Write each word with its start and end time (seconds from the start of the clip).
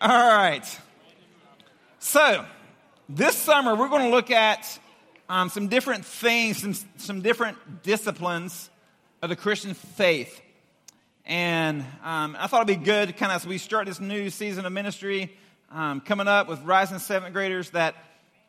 All 0.00 0.08
right. 0.08 0.80
So, 1.98 2.44
this 3.08 3.36
summer 3.36 3.74
we're 3.76 3.88
going 3.88 4.04
to 4.04 4.08
look 4.08 4.30
at 4.30 4.78
um, 5.28 5.50
some 5.50 5.68
different 5.68 6.06
things, 6.06 6.62
some, 6.62 6.74
some 6.96 7.20
different 7.20 7.82
disciplines 7.82 8.70
of 9.20 9.28
the 9.28 9.36
Christian 9.36 9.74
faith. 9.74 10.40
And 11.26 11.82
um, 12.02 12.34
I 12.38 12.46
thought 12.46 12.66
it'd 12.66 12.80
be 12.80 12.84
good, 12.84 13.16
kind 13.18 13.30
of 13.30 13.36
as 13.36 13.46
we 13.46 13.58
start 13.58 13.86
this 13.86 14.00
new 14.00 14.30
season 14.30 14.64
of 14.64 14.72
ministry 14.72 15.36
um, 15.70 16.00
coming 16.00 16.28
up 16.28 16.48
with 16.48 16.62
rising 16.62 16.98
seventh 16.98 17.34
graders, 17.34 17.70
that 17.70 17.94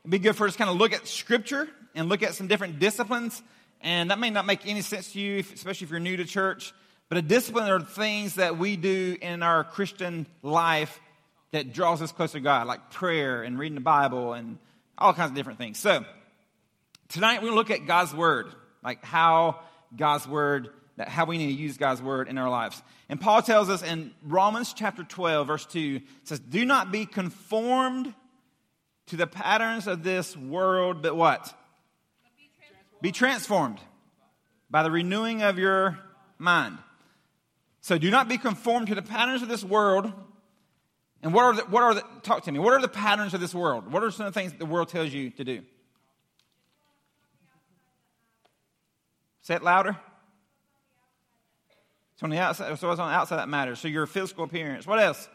it'd 0.03 0.11
be 0.11 0.19
good 0.19 0.37
for 0.37 0.47
us 0.47 0.53
to 0.53 0.57
kind 0.57 0.69
of 0.69 0.77
look 0.77 0.93
at 0.93 1.05
Scripture 1.05 1.67
and 1.95 2.07
look 2.07 2.23
at 2.23 2.33
some 2.33 2.47
different 2.47 2.79
disciplines. 2.79 3.43
And 3.81 4.09
that 4.09 4.19
may 4.19 4.29
not 4.29 4.45
make 4.45 4.65
any 4.65 4.81
sense 4.81 5.11
to 5.13 5.19
you, 5.19 5.39
especially 5.39 5.85
if 5.85 5.91
you're 5.91 5.99
new 5.99 6.15
to 6.15 6.25
church. 6.25 6.73
But 7.09 7.17
a 7.17 7.21
discipline 7.21 7.69
are 7.69 7.81
things 7.81 8.35
that 8.35 8.57
we 8.57 8.77
do 8.77 9.17
in 9.21 9.43
our 9.43 9.65
Christian 9.65 10.27
life 10.41 10.99
that 11.55 11.71
draws 11.71 12.01
us 12.01 12.11
closer 12.11 12.33
to 12.33 12.41
God, 12.41 12.67
like 12.67 12.91
prayer 12.91 13.41
and 13.41 13.57
reading 13.57 13.75
the 13.75 13.81
Bible 13.81 14.33
and 14.33 14.57
all 14.97 15.13
kinds 15.13 15.31
of 15.31 15.35
different 15.37 15.57
things. 15.57 15.79
So, 15.79 16.03
tonight 17.07 17.35
we're 17.35 17.49
going 17.49 17.53
to 17.53 17.55
look 17.55 17.71
at 17.71 17.87
God's 17.87 18.13
Word, 18.13 18.47
like 18.83 19.01
how 19.05 19.61
God's 19.95 20.27
Word, 20.27 20.71
how 20.99 21.23
we 21.23 21.37
need 21.37 21.55
to 21.55 21.61
use 21.61 21.77
God's 21.77 22.01
Word 22.01 22.27
in 22.27 22.37
our 22.37 22.49
lives. 22.49 22.83
And 23.07 23.21
Paul 23.21 23.41
tells 23.41 23.69
us 23.69 23.83
in 23.83 24.11
Romans 24.21 24.73
chapter 24.73 25.05
12, 25.05 25.47
verse 25.47 25.65
2, 25.67 26.01
says, 26.25 26.39
Do 26.39 26.65
not 26.65 26.91
be 26.91 27.05
conformed 27.05 28.13
to 29.07 29.15
the 29.15 29.27
patterns 29.27 29.87
of 29.87 30.03
this 30.03 30.35
world, 30.35 31.01
but 31.01 31.15
what? 31.15 31.57
Be 32.35 32.49
transformed. 32.57 33.01
be 33.01 33.11
transformed 33.13 33.79
by 34.69 34.83
the 34.83 34.91
renewing 34.91 35.41
of 35.41 35.57
your 35.57 35.99
mind. 36.37 36.79
So 37.79 37.97
do 37.97 38.11
not 38.11 38.27
be 38.27 38.37
conformed 38.37 38.87
to 38.87 38.95
the 38.95 39.01
patterns 39.01 39.41
of 39.41 39.47
this 39.47 39.63
world. 39.63 40.11
And 41.25 41.33
what 41.33 41.43
are 41.43 41.55
the, 41.55 41.61
what 41.63 41.81
are 41.81 41.95
the, 41.95 42.03
talk 42.21 42.43
to 42.43 42.51
me, 42.51 42.59
what 42.59 42.73
are 42.73 42.81
the 42.81 42.87
patterns 42.87 43.33
of 43.33 43.41
this 43.41 43.55
world? 43.55 43.91
What 43.91 44.03
are 44.03 44.11
some 44.11 44.27
of 44.27 44.33
the 44.35 44.39
things 44.39 44.53
the 44.53 44.65
world 44.67 44.89
tells 44.89 45.11
you 45.11 45.31
to 45.31 45.43
do? 45.43 45.63
Say 49.41 49.55
it 49.55 49.63
louder. 49.63 49.97
It's 52.13 52.21
on 52.21 52.29
the 52.29 52.37
outside, 52.37 52.77
so 52.77 52.91
it's 52.91 52.99
on 52.99 53.09
the 53.09 53.15
outside 53.15 53.37
that 53.37 53.49
matters. 53.49 53.79
So 53.79 53.87
your 53.87 54.05
physical 54.05 54.43
appearance. 54.43 54.85
What 54.85 54.99
else? 54.99 55.27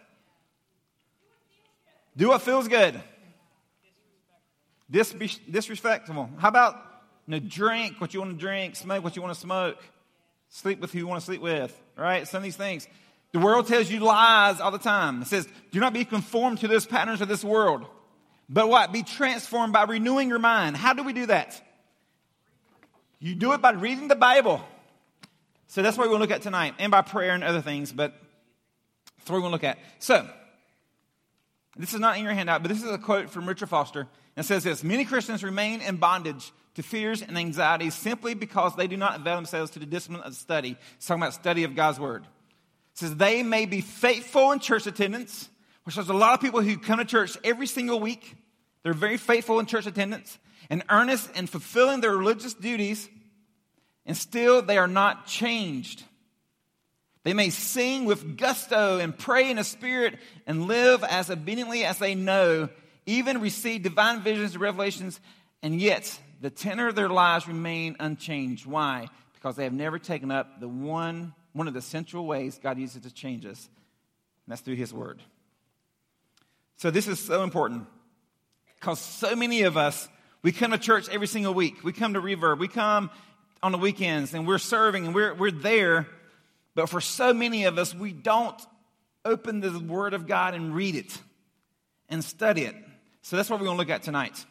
Do 2.17 2.29
what 2.29 2.43
feels 2.43 2.69
good. 2.69 3.03
Dis- 4.89 5.41
disrespectful. 5.51 6.31
How 6.39 6.49
about 6.49 6.77
you 7.27 7.33
know, 7.33 7.41
drink 7.41 8.01
what 8.01 8.15
you 8.15 8.21
want 8.21 8.31
to 8.31 8.39
drink, 8.39 8.77
smoke 8.77 9.03
what 9.03 9.17
you 9.17 9.23
want 9.23 9.35
to 9.35 9.41
smoke, 9.41 9.83
sleep 10.51 10.79
with 10.79 10.93
who 10.93 10.99
you 10.99 11.09
want 11.09 11.21
to 11.21 11.27
sleep 11.27 11.41
with? 11.41 11.77
right? 11.97 12.29
Some 12.29 12.39
of 12.39 12.45
these 12.45 12.57
things. 12.57 12.87
The 13.33 13.39
world 13.39 13.69
tells 13.69 13.91
you 13.91 14.01
lies 14.01 14.61
all 14.61 14.71
the 14.71 14.79
time. 14.79 15.23
It 15.23 15.29
says, 15.29 15.47
do 15.71 15.81
not 15.81 15.93
be 15.93 16.05
conformed 16.05 16.61
to 16.61 16.69
those 16.69 16.87
patterns 16.87 17.21
of 17.21 17.29
this 17.29 17.45
world. 17.45 17.87
But 18.49 18.69
what? 18.69 18.93
Be 18.93 19.03
transformed 19.03 19.73
by 19.73 19.85
renewing 19.85 20.29
your 20.29 20.41
mind. 20.41 20.77
How 20.77 20.93
do 20.93 21.05
we 21.05 21.13
do 21.13 21.27
that? 21.27 21.61
You 23.21 23.35
do 23.35 23.53
it 23.53 23.63
by 23.63 23.73
reading 23.73 24.09
the 24.09 24.17
Bible. 24.17 24.61
So 25.69 25.83
that's 25.83 25.97
what 25.97 26.05
we're 26.05 26.17
going 26.17 26.19
to 26.19 26.25
look 26.25 26.37
at 26.37 26.43
tonight, 26.43 26.75
and 26.81 26.91
by 26.91 27.03
prayer 27.03 27.33
and 27.33 27.45
other 27.45 27.61
things, 27.61 27.93
but 27.93 28.13
that's 29.19 29.31
what 29.31 29.37
we're 29.37 29.41
going 29.43 29.51
to 29.51 29.55
look 29.55 29.65
at. 29.65 29.79
So, 30.01 30.29
this 31.77 31.95
is 31.95 32.01
not 32.01 32.19
in 32.19 32.25
your 32.25 32.33
handout, 32.33 32.63
but 32.63 32.71
this 32.71 32.83
is 32.83 32.91
a 32.91 32.99
quote 32.99 33.31
from 33.31 33.47
Richard 33.47 33.69
Foster. 33.69 34.09
And 34.37 34.45
says 34.45 34.65
this 34.65 34.83
Many 34.83 35.05
Christians 35.05 35.45
remain 35.45 35.81
in 35.81 35.99
bondage 35.99 36.53
to 36.75 36.83
fears 36.83 37.23
and 37.23 37.37
anxieties 37.37 37.95
simply 37.95 38.35
because 38.35 38.75
they 38.75 38.87
do 38.87 38.97
not 38.97 39.21
avail 39.21 39.37
themselves 39.37 39.71
to 39.73 39.79
the 39.79 39.87
discipline 39.87 40.23
of 40.23 40.35
study. 40.35 40.77
It's 40.97 41.07
talking 41.07 41.23
about 41.23 41.35
study 41.35 41.65
of 41.65 41.77
God's 41.77 42.01
Word. 42.01 42.25
Says 42.95 43.17
they 43.17 43.43
may 43.43 43.67
be 43.67 43.81
faithful 43.81 44.53
in 44.53 44.59
church 44.59 44.87
attendance, 44.87 45.49
which 45.85 45.95
there's 45.95 46.09
a 46.09 46.15
lot 46.15 46.35
of 46.35 46.41
people 46.41 46.61
who 46.61 46.77
come 46.77 46.99
to 46.99 47.05
church 47.05 47.37
every 47.45 47.67
single 47.67 48.01
week. 48.01 48.37
They're 48.83 48.93
very 48.93 49.17
faithful 49.17 49.59
in 49.61 49.67
church 49.67 49.87
attendance 49.87 50.39
and 50.69 50.85
earnest 50.89 51.35
in 51.37 51.47
fulfilling 51.47 52.01
their 52.01 52.17
religious 52.17 52.55
duties, 52.55 53.09
and 54.07 54.17
still 54.17 54.63
they 54.63 54.79
are 54.79 54.89
not 54.89 55.27
changed. 55.27 56.05
They 57.23 57.35
may 57.35 57.51
sing 57.51 58.07
with 58.07 58.39
gusto 58.39 58.99
and 58.99 59.17
pray 59.17 59.51
in 59.51 59.59
a 59.59 59.65
spirit 59.65 60.19
and 60.47 60.67
live 60.67 61.05
as 61.05 61.31
obediently 61.31 61.85
as 61.85 61.99
they 61.99 62.15
know, 62.15 62.69
even 63.07 63.41
receive 63.41 63.83
divine 63.83 64.21
visions 64.21 64.53
and 64.53 64.61
revelations, 64.61 65.21
and 65.63 65.81
yet 65.81 66.19
the 66.41 66.51
tenor 66.51 66.89
of 66.89 66.95
their 66.95 67.11
lives 67.11 67.47
remain 67.47 67.97
unchanged. 68.01 68.65
Why? 68.65 69.09
Because 69.35 69.57
they 69.57 69.65
have 69.65 69.73
never 69.73 69.99
taken 69.99 70.31
up 70.31 70.61
the 70.61 70.69
one, 70.69 71.35
one 71.53 71.69
of 71.69 71.75
the 71.75 71.83
central 71.83 72.27
ways 72.27 72.59
God 72.63 72.79
uses 72.79 73.03
to 73.03 73.13
change 73.13 73.45
us, 73.47 73.69
and 74.47 74.53
that's 74.53 74.61
through 74.61 74.77
His 74.77 74.93
Word. 74.93 75.23
So 76.77 76.91
this 76.91 77.09
is 77.09 77.21
so 77.21 77.43
important 77.43 77.87
because 78.79 78.99
so 78.99 79.37
many 79.37 79.63
of 79.63 79.77
us, 79.77 80.09
we 80.43 80.53
come 80.53 80.71
to 80.71 80.79
church 80.79 81.09
every 81.11 81.27
single 81.27 81.53
week. 81.53 81.85
We 81.85 81.93
come 81.93 82.15
to 82.15 82.21
Reverb. 82.23 82.59
We 82.59 82.69
come 82.69 83.11
on 83.63 83.73
the 83.73 83.79
weekends 83.79 84.33
and 84.33 84.47
we're 84.47 84.57
serving 84.57 85.05
and 85.05 85.15
we're, 85.15 85.35
we're 85.35 85.51
there. 85.51 86.07
But 86.75 86.89
for 86.89 87.03
so 87.03 87.35
many 87.35 87.65
of 87.65 87.77
us, 87.77 87.95
we 87.95 88.13
don't 88.13 88.59
open 89.27 89.61
the 89.61 89.79
Word 89.79 90.15
of 90.15 90.27
God 90.27 90.55
and 90.55 90.75
read 90.75 90.95
it 90.95 91.19
and 92.09 92.25
study 92.25 92.63
it. 92.63 92.75
So 93.23 93.37
that's 93.37 93.51
what 93.51 93.61
we're 93.61 93.67
going 93.67 93.77
to 93.77 93.81
look 93.81 93.91
at 93.91 94.03
tonight. 94.03 94.45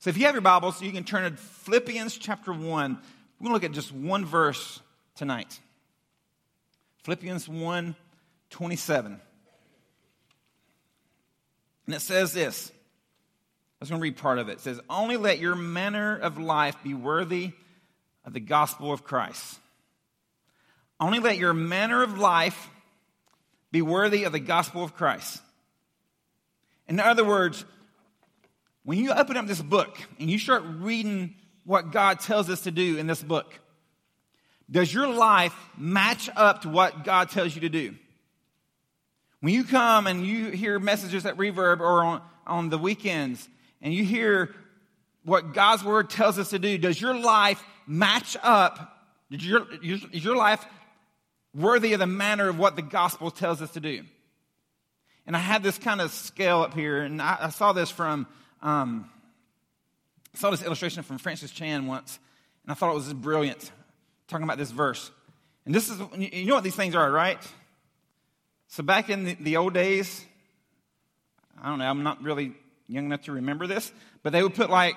So 0.00 0.10
if 0.10 0.18
you 0.18 0.26
have 0.26 0.34
your 0.34 0.42
Bibles, 0.42 0.82
you 0.82 0.92
can 0.92 1.04
turn 1.04 1.30
to 1.30 1.36
Philippians 1.36 2.18
chapter 2.18 2.52
1. 2.52 2.60
We're 2.62 2.74
going 2.74 2.98
to 3.40 3.52
look 3.52 3.64
at 3.64 3.72
just 3.72 3.92
one 3.92 4.26
verse 4.26 4.80
tonight. 5.14 5.58
Philippians 7.02 7.48
1 7.48 7.94
27. 8.50 9.20
And 11.86 11.94
it 11.94 12.00
says 12.00 12.32
this. 12.32 12.70
I 12.70 13.76
was 13.80 13.88
going 13.88 14.00
to 14.00 14.02
read 14.02 14.16
part 14.16 14.38
of 14.38 14.48
it. 14.48 14.52
It 14.52 14.60
says, 14.60 14.80
Only 14.90 15.16
let 15.16 15.38
your 15.38 15.54
manner 15.54 16.16
of 16.16 16.38
life 16.38 16.76
be 16.82 16.94
worthy 16.94 17.52
of 18.24 18.32
the 18.32 18.40
gospel 18.40 18.92
of 18.92 19.04
Christ. 19.04 19.58
Only 20.98 21.18
let 21.18 21.38
your 21.38 21.54
manner 21.54 22.02
of 22.02 22.18
life 22.18 22.68
be 23.72 23.80
worthy 23.80 24.24
of 24.24 24.32
the 24.32 24.40
gospel 24.40 24.84
of 24.84 24.94
Christ. 24.94 25.40
In 26.88 27.00
other 27.00 27.24
words, 27.24 27.64
when 28.84 28.98
you 28.98 29.12
open 29.12 29.36
up 29.36 29.46
this 29.46 29.62
book 29.62 29.96
and 30.18 30.28
you 30.28 30.38
start 30.38 30.62
reading 30.66 31.34
what 31.64 31.92
God 31.92 32.20
tells 32.20 32.50
us 32.50 32.62
to 32.62 32.70
do 32.70 32.98
in 32.98 33.06
this 33.06 33.22
book, 33.22 33.58
does 34.70 34.92
your 34.92 35.08
life 35.08 35.54
match 35.76 36.30
up 36.36 36.62
to 36.62 36.68
what 36.68 37.04
God 37.04 37.30
tells 37.30 37.54
you 37.54 37.62
to 37.62 37.68
do? 37.68 37.94
When 39.40 39.54
you 39.54 39.64
come 39.64 40.06
and 40.06 40.24
you 40.24 40.50
hear 40.50 40.78
messages 40.78 41.26
at 41.26 41.36
Reverb 41.36 41.80
or 41.80 42.04
on, 42.04 42.22
on 42.46 42.68
the 42.68 42.78
weekends 42.78 43.48
and 43.80 43.92
you 43.92 44.04
hear 44.04 44.54
what 45.24 45.54
God's 45.54 45.82
word 45.82 46.10
tells 46.10 46.38
us 46.38 46.50
to 46.50 46.58
do, 46.58 46.78
does 46.78 47.00
your 47.00 47.14
life 47.14 47.62
match 47.86 48.36
up? 48.42 48.96
Is 49.30 49.46
your, 49.46 49.66
is 49.82 50.24
your 50.24 50.36
life 50.36 50.64
worthy 51.54 51.92
of 51.94 52.00
the 52.00 52.06
manner 52.06 52.48
of 52.48 52.58
what 52.58 52.76
the 52.76 52.82
gospel 52.82 53.30
tells 53.30 53.62
us 53.62 53.70
to 53.72 53.80
do? 53.80 54.04
And 55.26 55.36
I 55.36 55.40
had 55.40 55.62
this 55.62 55.78
kind 55.78 56.00
of 56.00 56.10
scale 56.10 56.60
up 56.60 56.74
here, 56.74 57.02
and 57.02 57.20
I, 57.22 57.36
I 57.40 57.48
saw 57.50 57.72
this 57.72 57.90
from 57.90 58.26
um, 58.62 59.08
I 60.34 60.38
saw 60.38 60.50
this 60.50 60.62
illustration 60.62 61.02
from 61.02 61.18
Francis 61.18 61.50
Chan 61.50 61.86
once, 61.86 62.18
and 62.64 62.72
I 62.72 62.74
thought 62.74 62.90
it 62.90 62.94
was 62.94 63.12
brilliant, 63.12 63.70
talking 64.30 64.44
about 64.44 64.58
this 64.58 64.70
verse. 64.70 65.10
And 65.66 65.74
this 65.74 65.90
is, 65.90 66.00
you 66.16 66.46
know 66.46 66.54
what 66.54 66.64
these 66.64 66.76
things 66.76 66.94
are, 66.94 67.10
right? 67.10 67.38
So 68.68 68.82
back 68.82 69.10
in 69.10 69.24
the, 69.24 69.34
the 69.34 69.56
old 69.56 69.74
days, 69.74 70.24
I 71.60 71.68
don't 71.68 71.78
know, 71.78 71.90
I'm 71.90 72.02
not 72.02 72.22
really 72.22 72.52
young 72.86 73.06
enough 73.06 73.22
to 73.22 73.32
remember 73.32 73.66
this, 73.66 73.92
but 74.22 74.32
they 74.32 74.42
would 74.42 74.54
put 74.54 74.70
like 74.70 74.96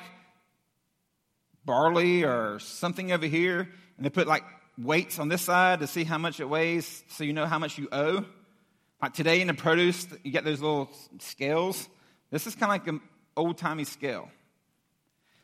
barley 1.66 2.24
or 2.24 2.60
something 2.60 3.12
over 3.12 3.26
here, 3.26 3.70
and 3.98 4.06
they 4.06 4.10
put 4.10 4.28
like 4.28 4.44
weights 4.78 5.20
on 5.20 5.28
this 5.28 5.42
side 5.42 5.80
to 5.80 5.88
see 5.88 6.04
how 6.04 6.18
much 6.18 6.40
it 6.40 6.48
weighs 6.50 7.04
so 7.10 7.24
you 7.24 7.34
know 7.34 7.46
how 7.46 7.60
much 7.60 7.78
you 7.78 7.88
owe. 7.92 8.26
Like 9.02 9.14
today 9.14 9.42
in 9.42 9.48
the 9.48 9.54
produce, 9.54 10.08
you 10.24 10.32
get 10.32 10.46
those 10.46 10.62
little 10.62 10.90
scales. 11.20 11.88
This 12.32 12.48
is 12.48 12.56
kind 12.56 12.66
of 12.66 12.70
like 12.70 12.88
an 12.88 13.02
old 13.36 13.58
timey 13.58 13.84
scale. 13.84 14.30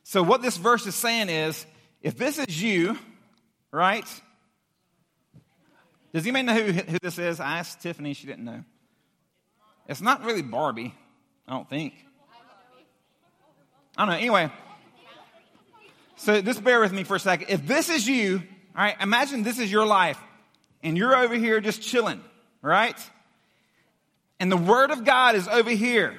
So, 0.03 0.23
what 0.23 0.41
this 0.41 0.57
verse 0.57 0.87
is 0.87 0.95
saying 0.95 1.29
is 1.29 1.65
if 2.01 2.17
this 2.17 2.39
is 2.39 2.61
you, 2.61 2.97
right? 3.71 4.05
Does 6.13 6.25
anybody 6.25 6.43
know 6.43 6.53
who, 6.53 6.71
who 6.71 6.97
this 7.01 7.19
is? 7.19 7.39
I 7.39 7.59
asked 7.59 7.81
Tiffany, 7.81 8.13
she 8.13 8.27
didn't 8.27 8.45
know. 8.45 8.63
It's 9.87 10.01
not 10.01 10.23
really 10.23 10.41
Barbie, 10.41 10.93
I 11.47 11.53
don't 11.53 11.69
think. 11.69 11.93
I 13.97 14.05
don't 14.05 14.09
know. 14.09 14.19
Anyway, 14.19 14.51
so 16.15 16.41
just 16.41 16.63
bear 16.63 16.79
with 16.79 16.93
me 16.93 17.03
for 17.03 17.15
a 17.15 17.19
second. 17.19 17.49
If 17.49 17.65
this 17.65 17.89
is 17.89 18.07
you, 18.07 18.41
all 18.75 18.83
right, 18.83 18.95
imagine 19.01 19.43
this 19.43 19.59
is 19.59 19.71
your 19.71 19.85
life, 19.85 20.19
and 20.83 20.97
you're 20.97 21.15
over 21.15 21.35
here 21.35 21.59
just 21.59 21.81
chilling, 21.81 22.23
right? 22.61 22.97
And 24.39 24.51
the 24.51 24.57
Word 24.57 24.91
of 24.91 25.03
God 25.03 25.35
is 25.35 25.47
over 25.47 25.69
here. 25.69 26.15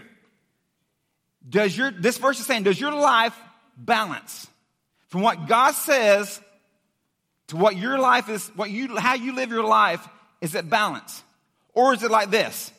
Does 1.49 1.77
your, 1.77 1.91
this 1.91 2.19
verse 2.19 2.39
is 2.39 2.47
saying, 2.47 2.65
does 2.65 2.79
your 2.79 2.93
life 2.93 3.37
balance 3.77 4.47
from 5.09 5.23
what 5.23 5.49
God 5.49 5.73
says 5.73 6.41
to 7.51 7.57
what 7.57 7.77
your 7.77 7.99
life 7.99 8.29
is, 8.29 8.49
what 8.55 8.71
you, 8.71 8.97
how 8.97 9.15
you 9.15 9.35
live 9.35 9.51
your 9.51 9.65
life? 9.65 10.07
Is 10.41 10.55
it 10.55 10.71
balance? 10.71 11.23
Or 11.75 11.93
is 11.93 12.03
it 12.03 12.11
like 12.11 12.31
this? 12.31 12.73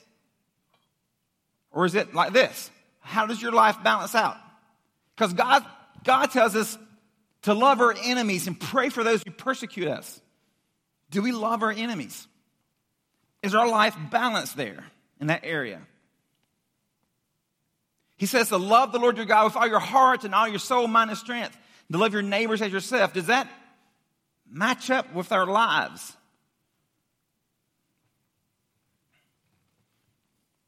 Or 1.71 1.85
is 1.85 1.93
it 1.93 2.13
like 2.13 2.31
this? 2.31 2.71
How 3.01 3.25
does 3.25 3.41
your 3.41 3.51
life 3.51 3.83
balance 3.83 4.15
out? 4.15 4.37
Because 5.15 5.33
God, 5.33 5.65
God 6.05 6.27
tells 6.27 6.55
us 6.55 6.77
to 7.43 7.53
love 7.53 7.81
our 7.81 7.93
enemies 8.03 8.47
and 8.47 8.57
pray 8.57 8.89
for 8.89 9.03
those 9.03 9.21
who 9.23 9.31
persecute 9.31 9.89
us. 9.89 10.21
Do 11.09 11.21
we 11.21 11.33
love 11.33 11.63
our 11.63 11.71
enemies? 11.71 12.25
Is 13.43 13.53
our 13.53 13.67
life 13.67 13.95
balanced 14.09 14.55
there 14.55 14.85
in 15.19 15.27
that 15.27 15.41
area? 15.43 15.81
He 18.15 18.25
says 18.25 18.49
to 18.49 18.57
love 18.57 18.93
the 18.93 18.99
Lord 18.99 19.17
your 19.17 19.25
God 19.25 19.45
with 19.45 19.57
all 19.57 19.67
your 19.67 19.79
heart 19.79 20.23
and 20.23 20.33
all 20.33 20.47
your 20.47 20.59
soul, 20.59 20.87
mind, 20.87 21.09
and 21.09 21.19
strength. 21.19 21.57
To 21.91 21.97
love 21.97 22.13
your 22.13 22.21
neighbors 22.21 22.61
as 22.61 22.71
yourself. 22.71 23.11
Does 23.11 23.25
that 23.25 23.49
match 24.51 24.91
up 24.91 25.13
with 25.13 25.31
our 25.31 25.45
lives? 25.45 26.15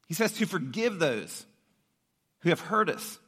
He 0.06 0.14
says 0.14 0.32
to 0.32 0.46
forgive 0.46 0.98
those 0.98 1.46
who 2.40 2.50
have 2.50 2.60
hurt 2.60 2.88
us. 2.88 3.18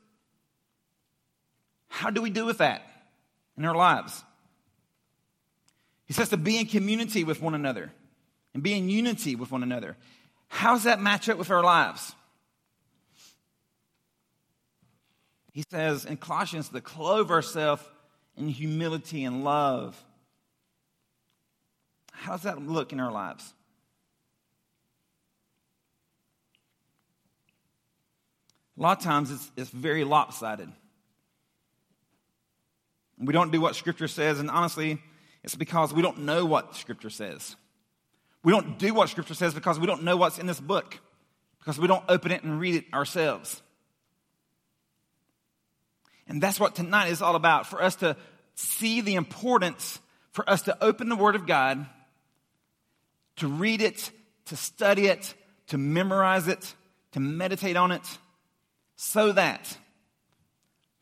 How 1.89 2.11
do 2.11 2.21
we 2.21 2.31
do 2.31 2.45
with 2.45 2.59
that 2.59 2.83
in 3.57 3.65
our 3.65 3.75
lives? 3.75 4.23
He 6.05 6.13
says 6.13 6.29
to 6.29 6.37
be 6.37 6.59
in 6.59 6.67
community 6.67 7.25
with 7.25 7.43
one 7.43 7.55
another 7.55 7.91
and 8.55 8.63
be 8.63 8.75
in 8.75 8.89
unity 8.89 9.35
with 9.35 9.51
one 9.51 9.63
another. 9.63 9.97
How 10.49 10.75
does 10.75 10.85
that 10.85 11.01
match 11.01 11.29
up 11.29 11.39
with 11.39 11.51
our 11.51 11.63
lives? 11.63 12.15
He 15.53 15.65
says 15.71 16.05
in 16.05 16.19
Colossians 16.19 16.69
to 16.69 16.81
clothe 16.81 17.31
ourselves 17.31 17.83
in 18.37 18.49
humility 18.49 19.25
and 19.25 19.43
love. 19.43 20.01
How 22.27 22.33
does 22.33 22.43
that 22.43 22.61
look 22.61 22.93
in 22.93 22.99
our 22.99 23.13
lives? 23.13 23.55
A 28.77 28.83
lot 28.83 28.99
of 28.99 29.05
times 29.05 29.31
it's, 29.31 29.53
it's 29.57 29.71
very 29.71 30.03
lopsided. 30.03 30.69
We 33.17 33.33
don't 33.33 33.53
do 33.53 33.61
what 33.61 33.77
Scripture 33.77 34.09
says, 34.09 34.41
and 34.41 34.51
honestly, 34.51 35.01
it's 35.45 35.55
because 35.55 35.95
we 35.95 36.03
don't 36.03 36.23
know 36.23 36.45
what 36.45 36.75
Scripture 36.75 37.11
says. 37.11 37.55
We 38.43 38.51
don't 38.51 38.77
do 38.77 38.93
what 38.93 39.09
Scripture 39.09 39.35
says 39.35 39.55
because 39.55 39.79
we 39.79 39.87
don't 39.87 40.03
know 40.03 40.17
what's 40.17 40.41
in 40.41 40.47
this 40.47 40.59
book, 40.59 40.99
because 41.61 41.79
we 41.79 41.87
don't 41.87 42.05
open 42.09 42.33
it 42.33 42.43
and 42.43 42.59
read 42.59 42.75
it 42.75 42.87
ourselves. 42.93 43.63
And 46.27 46.43
that's 46.43 46.59
what 46.59 46.75
tonight 46.75 47.13
is 47.13 47.23
all 47.23 47.37
about 47.37 47.69
for 47.69 47.81
us 47.81 47.95
to 47.97 48.17
see 48.57 49.01
the 49.01 49.15
importance, 49.15 50.01
for 50.33 50.49
us 50.51 50.63
to 50.63 50.77
open 50.83 51.09
the 51.09 51.15
Word 51.15 51.37
of 51.37 51.47
God, 51.47 51.87
to 53.37 53.49
read 53.49 53.83
it, 53.83 54.11
to 54.47 54.57
study 54.57 55.07
it, 55.07 55.35
to 55.69 55.79
memorize 55.79 56.49
it, 56.49 56.75
to 57.13 57.21
meditate 57.21 57.77
on 57.77 57.93
it 57.93 58.19
so 58.97 59.33
that 59.33 59.77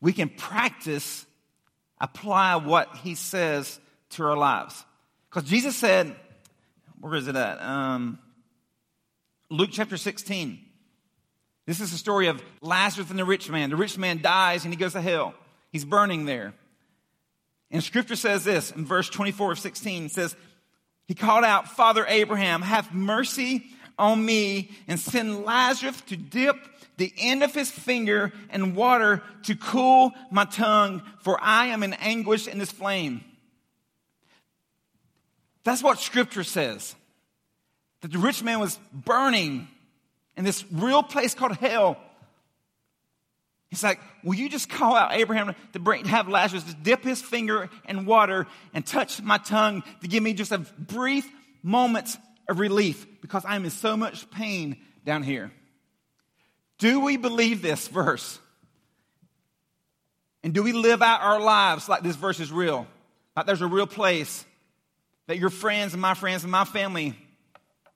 we 0.01 0.13
can 0.13 0.29
practice, 0.29 1.25
apply 1.99 2.57
what 2.57 2.95
he 2.97 3.15
says 3.15 3.79
to 4.11 4.23
our 4.23 4.37
lives. 4.37 4.85
Because 5.29 5.49
Jesus 5.49 5.75
said, 5.75 6.15
where 6.99 7.15
is 7.15 7.27
it 7.27 7.35
at? 7.35 7.61
Um, 7.61 8.19
Luke 9.49 9.69
chapter 9.71 9.97
16. 9.97 10.59
This 11.65 11.79
is 11.79 11.91
the 11.91 11.97
story 11.97 12.27
of 12.27 12.43
Lazarus 12.61 13.09
and 13.09 13.17
the 13.17 13.25
rich 13.25 13.49
man. 13.49 13.69
The 13.69 13.75
rich 13.75 13.97
man 13.97 14.21
dies 14.21 14.65
and 14.65 14.73
he 14.73 14.77
goes 14.77 14.93
to 14.93 15.01
hell. 15.01 15.33
He's 15.71 15.85
burning 15.85 16.25
there. 16.25 16.53
And 17.71 17.83
scripture 17.83 18.15
says 18.15 18.43
this 18.43 18.71
in 18.71 18.85
verse 18.85 19.09
24 19.09 19.53
of 19.53 19.59
16 19.59 20.09
says, 20.09 20.35
He 21.07 21.13
called 21.13 21.43
out, 21.43 21.69
Father 21.69 22.05
Abraham, 22.07 22.61
have 22.61 22.93
mercy 22.93 23.65
on 23.97 24.23
me 24.23 24.71
and 24.87 24.99
send 24.99 25.45
Lazarus 25.45 26.01
to 26.07 26.17
dip 26.17 26.55
the 26.97 27.13
end 27.17 27.43
of 27.43 27.53
his 27.53 27.69
finger 27.69 28.31
in 28.51 28.75
water 28.75 29.21
to 29.43 29.55
cool 29.55 30.11
my 30.31 30.45
tongue, 30.45 31.01
for 31.21 31.37
I 31.41 31.67
am 31.67 31.83
in 31.83 31.93
anguish 31.93 32.47
in 32.47 32.57
this 32.57 32.71
flame. 32.71 33.23
That's 35.63 35.83
what 35.83 35.99
scripture 35.99 36.43
says. 36.43 36.95
That 38.01 38.11
the 38.11 38.19
rich 38.19 38.43
man 38.43 38.59
was 38.59 38.79
burning 38.93 39.67
in 40.37 40.45
this 40.45 40.63
real 40.71 41.03
place 41.03 41.33
called 41.33 41.55
hell. 41.57 41.97
He's 43.69 43.83
like, 43.83 43.99
Will 44.23 44.35
you 44.35 44.49
just 44.49 44.69
call 44.69 44.95
out 44.95 45.13
Abraham 45.13 45.55
to 45.73 45.79
bring, 45.79 46.05
have 46.05 46.27
Lazarus 46.27 46.63
to 46.63 46.73
dip 46.73 47.03
his 47.03 47.21
finger 47.21 47.69
in 47.87 48.05
water 48.05 48.47
and 48.73 48.85
touch 48.85 49.21
my 49.21 49.37
tongue 49.37 49.83
to 50.01 50.07
give 50.07 50.23
me 50.23 50.33
just 50.33 50.51
a 50.51 50.57
brief 50.57 51.29
moment 51.61 52.17
of 52.47 52.59
relief 52.59 53.05
because 53.21 53.43
I'm 53.45 53.65
in 53.65 53.71
so 53.71 53.97
much 53.97 54.29
pain 54.31 54.77
down 55.05 55.23
here? 55.23 55.51
Do 56.77 56.99
we 56.99 57.17
believe 57.17 57.61
this 57.61 57.87
verse? 57.87 58.39
And 60.43 60.53
do 60.53 60.61
we 60.61 60.73
live 60.73 61.01
out 61.01 61.21
our 61.21 61.39
lives 61.39 61.89
like 61.89 62.03
this 62.03 62.15
verse 62.15 62.39
is 62.39 62.51
real? 62.51 62.87
Like 63.35 63.45
there's 63.45 63.61
a 63.61 63.67
real 63.67 63.87
place 63.87 64.45
that 65.27 65.37
your 65.37 65.49
friends 65.49 65.93
and 65.93 66.01
my 66.01 66.13
friends 66.13 66.43
and 66.43 66.51
my 66.51 66.65
family, 66.65 67.15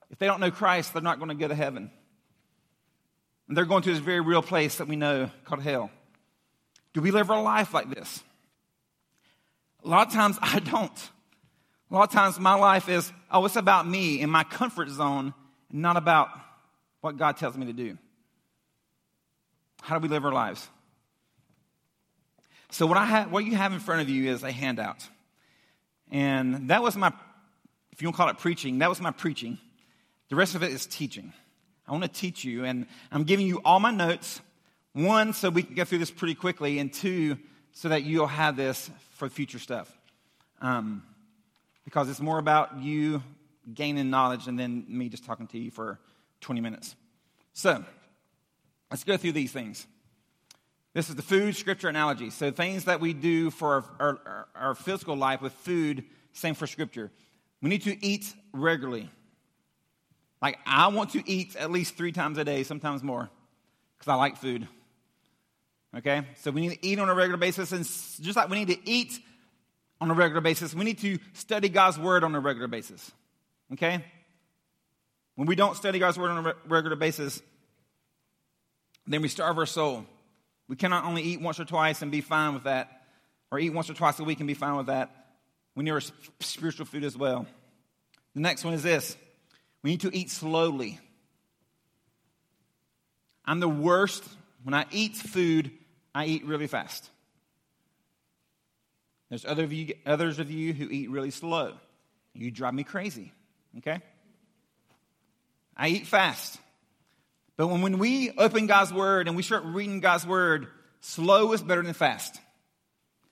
if 0.10 0.18
they 0.18 0.26
don't 0.26 0.40
know 0.40 0.52
Christ, 0.52 0.94
they're 0.94 1.02
not 1.02 1.20
going 1.20 1.30
to 1.30 1.36
go 1.36 1.48
to 1.48 1.56
heaven. 1.56 1.92
And 3.50 3.58
they're 3.58 3.66
going 3.66 3.82
to 3.82 3.90
this 3.90 4.00
very 4.00 4.22
real 4.22 4.44
place 4.44 4.78
that 4.78 4.88
we 4.88 4.96
know 4.96 5.30
called 5.44 5.64
hell. 5.64 5.90
Do 6.94 7.02
we 7.02 7.12
live 7.12 7.32
our 7.32 7.42
life 7.42 7.74
like 7.74 7.94
this? 7.94 8.24
A 9.84 9.88
lot 9.88 10.08
of 10.08 10.14
times 10.14 10.38
I 10.42 10.60
don't. 10.60 11.10
A 11.90 11.94
lot 11.94 12.04
of 12.04 12.12
times 12.12 12.40
my 12.40 12.54
life 12.54 12.88
is, 12.88 13.12
oh, 13.32 13.44
it's 13.46 13.56
about 13.56 13.88
me 13.88 14.22
in 14.22 14.30
my 14.30 14.44
comfort 14.44 14.90
zone 14.90 15.34
and 15.72 15.82
not 15.82 15.98
about 15.98 16.30
what 17.02 17.18
God 17.18 17.38
tells 17.38 17.58
me 17.58 17.66
to 17.66 17.74
do. 17.74 17.98
How 19.82 19.98
do 19.98 20.04
we 20.04 20.10
live 20.10 20.26
our 20.26 20.32
lives? 20.32 20.68
So 22.70 22.86
what 22.86 22.98
I 22.98 23.06
have, 23.06 23.32
what 23.32 23.46
you 23.46 23.56
have 23.56 23.74
in 23.74 23.80
front 23.80 24.02
of 24.02 24.10
you 24.10 24.30
is 24.30 24.44
a 24.44 24.52
handout. 24.52 25.08
And 26.12 26.70
that 26.70 26.84
was 26.84 26.96
my, 26.96 27.12
if 27.92 28.02
you 28.02 28.08
want 28.08 28.16
to 28.16 28.18
call 28.18 28.30
it 28.30 28.38
preaching, 28.38 28.80
that 28.80 28.90
was 28.90 29.02
my 29.02 29.12
preaching. 29.12 29.58
The 30.30 30.36
rest 30.36 30.54
of 30.54 30.62
it 30.62 30.72
is 30.72 30.86
teaching. 30.86 31.34
I 31.90 31.92
want 31.92 32.04
to 32.04 32.10
teach 32.10 32.44
you, 32.44 32.66
and 32.66 32.86
I'm 33.12 33.24
giving 33.24 33.48
you 33.48 33.62
all 33.66 33.80
my 33.80 33.90
notes. 33.90 34.42
One, 34.94 35.34
so 35.34 35.50
we 35.50 35.64
can 35.64 35.74
go 35.74 35.84
through 35.86 35.98
this 35.98 36.12
pretty 36.12 36.36
quickly, 36.36 36.78
and 36.78 36.94
two, 36.94 37.38
so 37.72 37.90
that 37.90 38.04
you'll 38.04 38.28
have 38.28 38.56
this 38.56 38.92
for 39.16 39.28
future 39.28 39.58
stuff. 39.58 39.92
Um, 40.62 41.02
because 41.86 42.08
it's 42.08 42.20
more 42.20 42.38
about 42.38 42.80
you 42.80 43.24
gaining 43.74 44.12
knowledge 44.12 44.48
and 44.48 44.60
then 44.60 44.86
me 44.88 45.10
just 45.10 45.26
talking 45.26 45.48
to 45.48 45.58
you 45.58 45.72
for 45.72 46.00
20 46.42 46.62
minutes. 46.62 46.96
So, 47.54 47.84
let's 48.92 49.04
go 49.04 49.18
through 49.18 49.32
these 49.32 49.52
things. 49.52 49.88
This 50.94 51.10
is 51.10 51.16
the 51.16 51.24
food 51.24 51.56
scripture 51.56 51.88
analogy. 51.88 52.30
So, 52.30 52.52
things 52.52 52.86
that 52.86 53.00
we 53.00 53.14
do 53.14 53.50
for 53.50 53.84
our, 54.00 54.20
our, 54.26 54.48
our 54.56 54.76
physical 54.76 55.16
life 55.16 55.42
with 55.42 55.54
food, 55.54 56.04
same 56.34 56.54
for 56.54 56.68
scripture. 56.68 57.10
We 57.62 57.70
need 57.70 57.82
to 57.84 58.06
eat 58.06 58.32
regularly. 58.54 59.10
Like, 60.42 60.58
I 60.66 60.88
want 60.88 61.12
to 61.12 61.30
eat 61.30 61.56
at 61.56 61.72
least 61.72 61.96
three 61.96 62.12
times 62.12 62.38
a 62.38 62.46
day, 62.46 62.64
sometimes 62.64 63.04
more, 63.04 63.30
because 63.98 64.12
I 64.12 64.16
like 64.16 64.38
food. 64.38 64.68
Okay? 65.98 66.24
So 66.38 66.52
we 66.52 66.62
need 66.62 66.82
to 66.82 66.86
eat 66.86 67.00
on 67.00 67.10
a 67.10 67.14
regular 67.14 67.38
basis. 67.38 67.72
And 67.72 67.84
just 67.84 68.36
like 68.36 68.50
we 68.50 68.64
need 68.64 68.70
to 68.70 68.90
eat 68.90 69.20
on 70.00 70.10
a 70.10 70.14
regular 70.14 70.42
basis, 70.42 70.74
we 70.74 70.86
need 70.86 71.00
to 71.00 71.20
study 71.34 71.68
God's 71.68 72.00
word 72.00 72.24
on 72.24 72.34
a 72.36 72.40
regular 72.40 72.68
basis. 72.68 73.12
Okay? 73.74 74.04
When 75.36 75.48
we 75.48 75.56
don't 75.56 75.76
study 75.76 76.00
God's 76.00 76.18
word 76.18 76.32
on 76.32 76.46
a 76.46 76.56
regular 76.68 76.96
basis, 76.96 77.42
then 79.08 79.22
we 79.22 79.28
starve 79.28 79.58
our 79.58 79.66
soul. 79.66 80.06
We 80.68 80.76
cannot 80.76 81.06
only 81.06 81.24
eat 81.24 81.42
once 81.42 81.60
or 81.60 81.66
twice 81.66 82.02
and 82.02 82.12
be 82.12 82.22
fine 82.22 82.54
with 82.54 82.64
that, 82.64 83.04
or 83.52 83.58
eat 83.58 83.72
once 83.72 83.90
or 83.90 83.94
twice 83.94 84.20
a 84.20 84.24
week 84.24 84.40
and 84.40 84.48
be 84.48 84.54
fine 84.54 84.76
with 84.76 84.88
that. 84.88 85.10
We 85.76 85.84
need 85.84 85.92
our 85.92 86.02
spiritual 86.40 86.86
food 86.86 87.04
as 87.04 87.18
well. 87.18 87.48
The 88.36 88.42
next 88.42 88.64
one 88.64 88.74
is 88.74 88.84
this 88.84 89.18
we 89.84 89.92
need 89.92 90.02
to 90.02 90.16
eat 90.16 90.30
slowly. 90.30 91.00
I'm 93.46 93.60
the 93.60 93.70
worst. 93.70 94.24
When 94.64 94.74
I 94.74 94.86
eat 94.92 95.16
food, 95.16 95.72
I 96.14 96.26
eat 96.26 96.46
really 96.46 96.68
fast. 96.68 97.10
There's 99.30 99.46
other 99.46 99.64
of 99.64 99.72
you, 99.72 99.94
others 100.06 100.40
of 100.40 100.52
you 100.52 100.74
who 100.74 100.90
eat 100.90 101.10
really 101.10 101.32
slow. 101.32 101.74
You 102.34 102.52
drive 102.52 102.74
me 102.74 102.84
crazy, 102.84 103.32
okay? 103.78 104.02
I 105.76 105.90
eat 105.90 106.08
fast. 106.08 106.60
But 107.58 107.68
when, 107.68 107.82
when 107.82 108.00
we 108.00 108.32
open 108.32 108.68
God's 108.68 108.94
Word 108.94 109.28
and 109.28 109.36
we 109.36 109.44
start 109.44 109.64
reading 109.66 110.00
God's 110.00 110.26
Word, 110.26 110.68
slow 111.02 111.54
is 111.54 111.62
better 111.62 111.82
than 111.82 111.94
fast. 111.94 112.40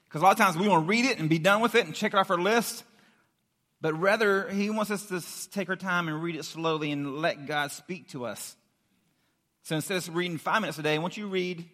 Because 0.07 0.21
a 0.21 0.25
lot 0.25 0.31
of 0.31 0.37
times 0.37 0.57
we 0.57 0.67
want 0.67 0.85
to 0.85 0.87
read 0.87 1.05
it 1.05 1.19
and 1.19 1.29
be 1.29 1.39
done 1.39 1.61
with 1.61 1.75
it 1.75 1.85
and 1.85 1.93
check 1.93 2.13
it 2.13 2.17
off 2.17 2.29
our 2.31 2.37
list. 2.37 2.83
But 3.79 3.93
rather, 3.93 4.49
he 4.49 4.69
wants 4.69 4.89
us 4.89 5.05
to 5.07 5.49
take 5.51 5.69
our 5.69 5.75
time 5.75 6.07
and 6.07 6.21
read 6.21 6.35
it 6.35 6.45
slowly 6.45 6.91
and 6.91 7.17
let 7.17 7.45
God 7.45 7.71
speak 7.71 8.09
to 8.09 8.25
us. 8.25 8.55
So 9.63 9.75
instead 9.75 9.97
of 9.97 10.15
reading 10.15 10.37
five 10.37 10.61
minutes 10.61 10.79
a 10.79 10.81
day, 10.81 10.95
I 10.95 10.97
want 10.97 11.17
you 11.17 11.27
read, 11.27 11.69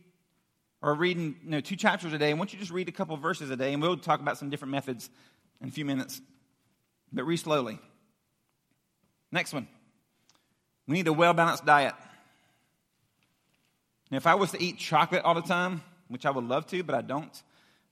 or 0.81 0.95
reading 0.95 1.35
you 1.43 1.51
know, 1.51 1.61
two 1.61 1.75
chapters 1.75 2.11
a 2.11 2.17
day, 2.17 2.31
I 2.31 2.33
want 2.33 2.51
you 2.51 2.59
just 2.59 2.71
read 2.71 2.89
a 2.89 2.91
couple 2.91 3.15
verses 3.17 3.49
a 3.51 3.55
day, 3.55 3.71
and 3.71 3.81
we'll 3.81 3.97
talk 3.97 4.19
about 4.19 4.37
some 4.37 4.49
different 4.49 4.71
methods 4.71 5.09
in 5.61 5.69
a 5.69 5.71
few 5.71 5.85
minutes. 5.85 6.19
But 7.13 7.23
read 7.23 7.37
slowly. 7.37 7.79
Next 9.31 9.53
one. 9.53 9.67
We 10.87 10.95
need 10.95 11.07
a 11.07 11.13
well 11.13 11.33
balanced 11.33 11.65
diet. 11.65 11.93
Now, 14.11 14.17
if 14.17 14.27
I 14.27 14.35
was 14.35 14.51
to 14.51 14.61
eat 14.61 14.77
chocolate 14.77 15.23
all 15.23 15.35
the 15.35 15.41
time, 15.41 15.81
which 16.07 16.25
I 16.25 16.31
would 16.31 16.43
love 16.43 16.67
to, 16.67 16.83
but 16.83 16.95
I 16.95 17.01
don't, 17.01 17.43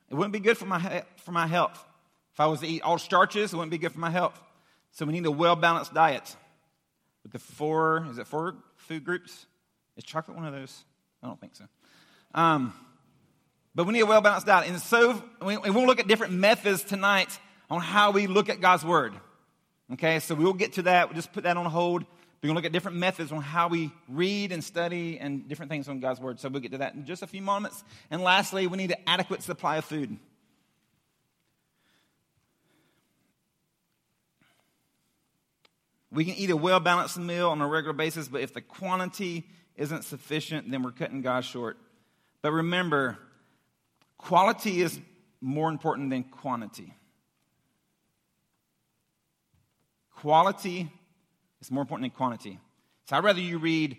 it 0.09 0.15
wouldn't 0.15 0.33
be 0.33 0.39
good 0.39 0.57
for 0.57 0.65
my, 0.65 1.03
for 1.17 1.31
my 1.31 1.47
health. 1.47 1.83
If 2.33 2.39
I 2.39 2.45
was 2.45 2.61
to 2.61 2.67
eat 2.67 2.81
all 2.81 2.97
starches, 2.97 3.53
it 3.53 3.55
wouldn't 3.55 3.71
be 3.71 3.77
good 3.77 3.91
for 3.91 3.99
my 3.99 4.09
health. 4.09 4.39
So 4.91 5.05
we 5.05 5.13
need 5.13 5.25
a 5.25 5.31
well 5.31 5.55
balanced 5.55 5.93
diet 5.93 6.35
with 7.23 7.31
the 7.31 7.39
four, 7.39 8.05
is 8.09 8.17
it 8.17 8.27
four 8.27 8.55
food 8.77 9.03
groups? 9.03 9.45
Is 9.97 10.03
chocolate 10.03 10.37
one 10.37 10.45
of 10.45 10.53
those? 10.53 10.83
I 11.21 11.27
don't 11.27 11.39
think 11.39 11.55
so. 11.55 11.65
Um, 12.33 12.73
but 13.75 13.85
we 13.85 13.93
need 13.93 14.01
a 14.01 14.05
well 14.05 14.21
balanced 14.21 14.47
diet. 14.47 14.69
And 14.69 14.79
so 14.79 15.21
we, 15.45 15.57
we 15.57 15.69
will 15.69 15.85
look 15.85 15.99
at 15.99 16.07
different 16.07 16.33
methods 16.33 16.83
tonight 16.83 17.37
on 17.69 17.81
how 17.81 18.11
we 18.11 18.27
look 18.27 18.49
at 18.49 18.59
God's 18.59 18.83
word. 18.83 19.13
Okay, 19.93 20.19
so 20.19 20.35
we'll 20.35 20.53
get 20.53 20.73
to 20.73 20.83
that. 20.83 21.09
We'll 21.09 21.15
just 21.15 21.33
put 21.33 21.43
that 21.43 21.57
on 21.57 21.65
hold. 21.65 22.03
We're 22.41 22.47
going 22.47 22.55
to 22.55 22.59
look 22.59 22.65
at 22.65 22.71
different 22.71 22.97
methods 22.97 23.31
on 23.31 23.41
how 23.41 23.67
we 23.67 23.91
read 24.09 24.51
and 24.51 24.63
study 24.63 25.19
and 25.19 25.47
different 25.47 25.69
things 25.69 25.87
on 25.87 25.99
God's 25.99 26.19
Word. 26.19 26.39
So 26.39 26.49
we'll 26.49 26.61
get 26.61 26.71
to 26.71 26.79
that 26.79 26.95
in 26.95 27.05
just 27.05 27.21
a 27.21 27.27
few 27.27 27.41
moments. 27.41 27.83
And 28.09 28.23
lastly, 28.23 28.65
we 28.65 28.77
need 28.77 28.91
an 28.91 28.97
adequate 29.05 29.43
supply 29.43 29.77
of 29.77 29.85
food. 29.85 30.17
We 36.11 36.25
can 36.25 36.35
eat 36.35 36.49
a 36.49 36.57
well 36.57 36.79
balanced 36.79 37.17
meal 37.17 37.49
on 37.49 37.61
a 37.61 37.67
regular 37.67 37.93
basis, 37.93 38.27
but 38.27 38.41
if 38.41 38.53
the 38.53 38.61
quantity 38.61 39.45
isn't 39.75 40.03
sufficient, 40.03 40.69
then 40.69 40.83
we're 40.83 40.91
cutting 40.91 41.21
God 41.21 41.45
short. 41.45 41.77
But 42.41 42.51
remember, 42.51 43.17
quality 44.17 44.81
is 44.81 44.99
more 45.39 45.69
important 45.69 46.09
than 46.09 46.23
quantity. 46.23 46.93
Quality 50.15 50.91
is 51.61 51.71
more 51.71 51.81
important 51.81 52.03
than 52.03 52.11
quantity. 52.11 52.59
So 53.05 53.15
I'd 53.15 53.23
rather 53.23 53.39
you 53.39 53.57
read 53.57 53.97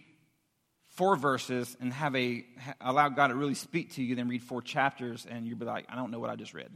four 0.88 1.16
verses 1.16 1.76
and 1.80 1.92
have 1.92 2.14
a 2.14 2.44
allow 2.80 3.08
God 3.08 3.28
to 3.28 3.34
really 3.34 3.54
speak 3.54 3.94
to 3.94 4.02
you 4.02 4.14
than 4.14 4.28
read 4.28 4.42
four 4.42 4.62
chapters 4.62 5.26
and 5.28 5.46
you'd 5.46 5.58
be 5.58 5.64
like, 5.64 5.86
I 5.88 5.96
don't 5.96 6.10
know 6.10 6.20
what 6.20 6.30
I 6.30 6.36
just 6.36 6.54
read. 6.54 6.70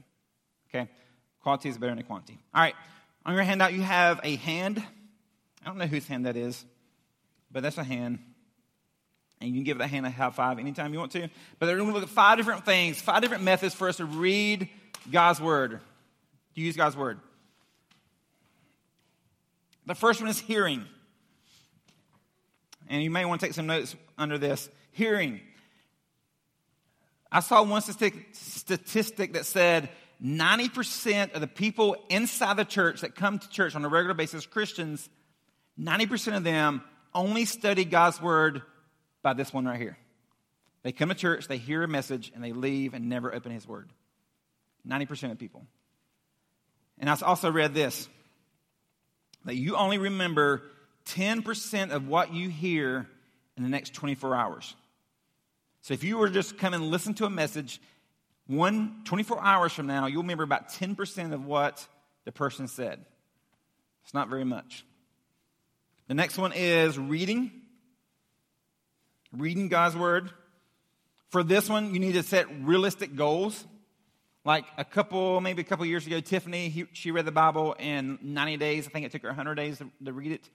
Okay? 0.68 0.88
Quality 1.42 1.68
is 1.68 1.78
better 1.78 1.94
than 1.94 2.04
quantity. 2.04 2.38
All 2.54 2.62
right. 2.62 2.74
On 3.24 3.34
your 3.34 3.42
handout, 3.42 3.72
you 3.72 3.82
have 3.82 4.20
a 4.22 4.36
hand. 4.36 4.82
I 5.66 5.68
don't 5.70 5.78
know 5.78 5.86
whose 5.86 6.06
hand 6.06 6.26
that 6.26 6.36
is, 6.36 6.64
but 7.50 7.64
that's 7.64 7.76
a 7.76 7.82
hand. 7.82 8.20
And 9.40 9.50
you 9.50 9.56
can 9.56 9.64
give 9.64 9.78
that 9.78 9.88
hand 9.88 10.06
a 10.06 10.10
high 10.10 10.30
five 10.30 10.60
anytime 10.60 10.92
you 10.92 11.00
want 11.00 11.10
to. 11.12 11.28
But 11.58 11.66
they're 11.66 11.76
going 11.76 11.88
to 11.88 11.94
look 11.94 12.04
at 12.04 12.08
five 12.08 12.38
different 12.38 12.64
things, 12.64 13.00
five 13.00 13.20
different 13.20 13.42
methods 13.42 13.74
for 13.74 13.88
us 13.88 13.96
to 13.96 14.04
read 14.04 14.68
God's 15.10 15.40
word, 15.40 15.80
to 16.54 16.60
use 16.60 16.76
God's 16.76 16.96
word. 16.96 17.18
The 19.86 19.96
first 19.96 20.20
one 20.20 20.30
is 20.30 20.38
hearing. 20.38 20.84
And 22.88 23.02
you 23.02 23.10
may 23.10 23.24
want 23.24 23.40
to 23.40 23.46
take 23.48 23.54
some 23.54 23.66
notes 23.66 23.96
under 24.16 24.38
this. 24.38 24.68
Hearing. 24.92 25.40
I 27.30 27.40
saw 27.40 27.64
one 27.64 27.82
statistic 27.82 29.32
that 29.32 29.44
said 29.44 29.88
90% 30.24 31.34
of 31.34 31.40
the 31.40 31.48
people 31.48 31.96
inside 32.08 32.56
the 32.56 32.64
church 32.64 33.00
that 33.00 33.16
come 33.16 33.40
to 33.40 33.48
church 33.50 33.74
on 33.74 33.84
a 33.84 33.88
regular 33.88 34.14
basis, 34.14 34.46
Christians, 34.46 35.08
90% 35.80 36.36
of 36.36 36.44
them 36.44 36.82
only 37.14 37.44
study 37.44 37.84
God's 37.84 38.20
word 38.20 38.62
by 39.22 39.32
this 39.32 39.52
one 39.52 39.66
right 39.66 39.80
here. 39.80 39.96
They 40.82 40.92
come 40.92 41.08
to 41.08 41.14
church, 41.14 41.48
they 41.48 41.58
hear 41.58 41.82
a 41.82 41.88
message, 41.88 42.30
and 42.34 42.44
they 42.44 42.52
leave 42.52 42.94
and 42.94 43.08
never 43.08 43.34
open 43.34 43.52
his 43.52 43.66
word. 43.66 43.90
90% 44.88 45.32
of 45.32 45.38
people. 45.38 45.66
And 46.98 47.10
I 47.10 47.16
also 47.22 47.50
read 47.50 47.74
this 47.74 48.08
that 49.44 49.54
you 49.54 49.76
only 49.76 49.98
remember 49.98 50.62
10% 51.06 51.90
of 51.90 52.08
what 52.08 52.32
you 52.34 52.48
hear 52.48 53.06
in 53.56 53.62
the 53.62 53.68
next 53.68 53.94
24 53.94 54.34
hours. 54.34 54.74
So 55.82 55.94
if 55.94 56.02
you 56.02 56.18
were 56.18 56.28
just 56.28 56.58
come 56.58 56.74
and 56.74 56.90
listen 56.90 57.14
to 57.14 57.26
a 57.26 57.30
message, 57.30 57.80
one 58.48 59.02
24 59.04 59.40
hours 59.40 59.72
from 59.72 59.86
now, 59.86 60.06
you'll 60.06 60.22
remember 60.22 60.42
about 60.42 60.70
10% 60.70 61.32
of 61.32 61.44
what 61.44 61.86
the 62.24 62.32
person 62.32 62.66
said. 62.66 63.04
It's 64.04 64.14
not 64.14 64.28
very 64.28 64.44
much. 64.44 64.84
The 66.08 66.14
next 66.14 66.38
one 66.38 66.52
is 66.52 66.98
reading. 66.98 67.50
Reading 69.32 69.68
God's 69.68 69.96
word. 69.96 70.30
For 71.30 71.42
this 71.42 71.68
one, 71.68 71.92
you 71.92 72.00
need 72.00 72.12
to 72.12 72.22
set 72.22 72.46
realistic 72.62 73.16
goals. 73.16 73.64
Like 74.44 74.64
a 74.78 74.84
couple, 74.84 75.40
maybe 75.40 75.62
a 75.62 75.64
couple 75.64 75.84
years 75.86 76.06
ago, 76.06 76.20
Tiffany, 76.20 76.68
he, 76.68 76.86
she 76.92 77.10
read 77.10 77.24
the 77.24 77.32
Bible 77.32 77.74
in 77.80 78.18
90 78.22 78.56
days. 78.58 78.86
I 78.86 78.90
think 78.90 79.04
it 79.04 79.10
took 79.10 79.22
her 79.22 79.28
100 79.28 79.56
days 79.56 79.78
to, 79.78 79.90
to 80.04 80.12
read 80.12 80.30
it. 80.30 80.48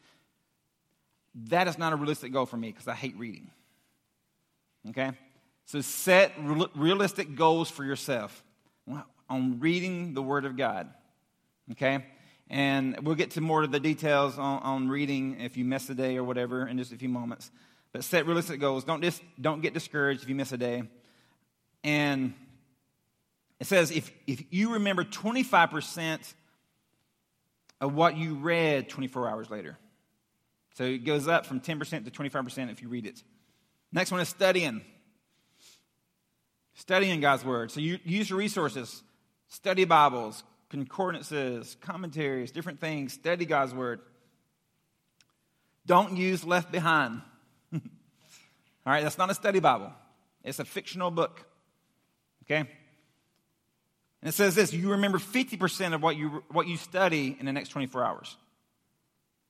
That 1.50 1.68
is 1.68 1.78
not 1.78 1.92
a 1.92 1.98
realistic 1.98 2.32
goal 2.32 2.46
for 2.46 2.56
me 2.56 2.70
because 2.70 2.88
I 2.88 2.96
hate 2.96 3.18
reading. 3.18 3.52
Okay? 4.90 5.12
So 5.66 5.82
set 5.82 6.32
re- 6.40 6.68
realistic 6.76 7.36
goals 7.36 7.70
for 7.70 7.84
yourself 7.84 8.44
on 9.30 9.60
reading 9.60 10.14
the 10.14 10.22
Word 10.22 10.46
of 10.46 10.56
God. 10.56 10.90
Okay? 11.72 12.06
And 12.52 13.00
we'll 13.04 13.16
get 13.16 13.32
to 13.32 13.42
more 13.42 13.64
of 13.64 13.72
the 13.72 13.80
details 13.80 14.38
on, 14.38 14.62
on 14.62 14.90
reading 14.90 15.40
if 15.40 15.56
you 15.56 15.64
miss 15.64 15.90
a 15.90 15.96
day 15.96 16.18
or 16.18 16.24
whatever 16.26 16.68
in 16.68 16.78
just 16.78 16.92
a 16.92 16.98
few 16.98 17.08
moments. 17.08 17.50
But 17.94 18.04
set 18.04 18.26
realistic 18.26 18.60
goals. 18.60 18.84
Don't, 18.84 19.02
just, 19.02 19.24
don't 19.40 19.62
get 19.62 19.74
discouraged 19.74 20.22
if 20.24 20.28
you 20.28 20.36
miss 20.36 20.52
a 20.52 20.58
day. 20.58 20.84
And 21.82 22.34
it 23.62 23.68
says 23.68 23.90
if, 23.90 24.12
if 24.28 24.44
you 24.52 24.74
remember 24.74 25.06
25% 25.06 26.34
of 27.80 27.94
what 27.94 28.18
you 28.18 28.36
read 28.36 28.90
24 28.90 29.30
hours 29.30 29.50
later. 29.50 29.78
So 30.74 30.84
it 30.84 31.06
goes 31.06 31.30
up 31.30 31.46
from 31.46 31.62
10% 31.62 32.04
to 32.04 32.12
25% 32.12 32.70
if 32.70 32.82
you 32.82 32.90
read 32.90 33.06
it. 33.06 33.24
Next 33.94 34.12
one 34.12 34.20
is 34.20 34.28
studying. 34.28 34.82
Studying 36.74 37.22
God's 37.22 37.46
Word. 37.46 37.72
So 37.72 37.80
you 37.80 37.98
use 38.04 38.30
your 38.30 38.40
resources, 38.40 39.04
study 39.48 39.86
Bibles, 39.86 40.44
concordances, 40.72 41.76
commentaries, 41.82 42.52
different 42.52 42.80
things, 42.80 43.14
study 43.14 43.46
God's 43.46 43.74
Word. 43.74 44.00
Don't 45.86 46.16
use 46.16 46.46
Left 46.46 46.72
Behind. 46.72 47.22
All 47.74 47.82
right, 48.86 49.04
that's 49.04 49.18
not 49.18 49.30
a 49.30 49.36
study 49.36 49.60
Bible, 49.60 49.92
it's 50.44 50.60
a 50.60 50.66
fictional 50.66 51.12
book. 51.12 51.46
Okay? 52.46 52.60
And 54.22 54.30
it 54.30 54.34
says 54.34 54.56
this 54.56 54.74
you 54.74 54.92
remember 54.92 55.18
50% 55.18 55.94
of 55.94 56.02
what 56.02 56.16
you, 56.16 56.44
what 56.50 56.68
you 56.68 56.78
study 56.78 57.36
in 57.40 57.46
the 57.46 57.54
next 57.54 57.70
24 57.70 58.04
hours. 58.04 58.36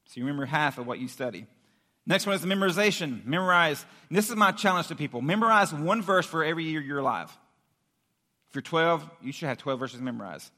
So 0.06 0.14
you 0.20 0.26
remember 0.26 0.46
half 0.46 0.78
of 0.78 0.88
what 0.88 1.00
you 1.00 1.08
study. 1.08 1.46
Next 2.06 2.26
one 2.26 2.36
is 2.36 2.42
memorization. 2.42 3.24
Memorize. 3.26 3.86
And 4.10 4.18
this 4.18 4.30
is 4.30 4.36
my 4.36 4.52
challenge 4.52 4.88
to 4.88 4.96
people 4.96 5.22
memorize 5.22 5.72
one 5.72 6.02
verse 6.02 6.26
for 6.26 6.44
every 6.44 6.64
year 6.64 6.82
you're 6.82 7.00
alive. 7.00 7.30
If 8.50 8.56
you're 8.56 8.64
12, 8.64 9.08
you 9.22 9.32
should 9.32 9.48
have 9.48 9.60
12 9.60 9.80
verses 9.80 10.02
memorized. 10.02 10.52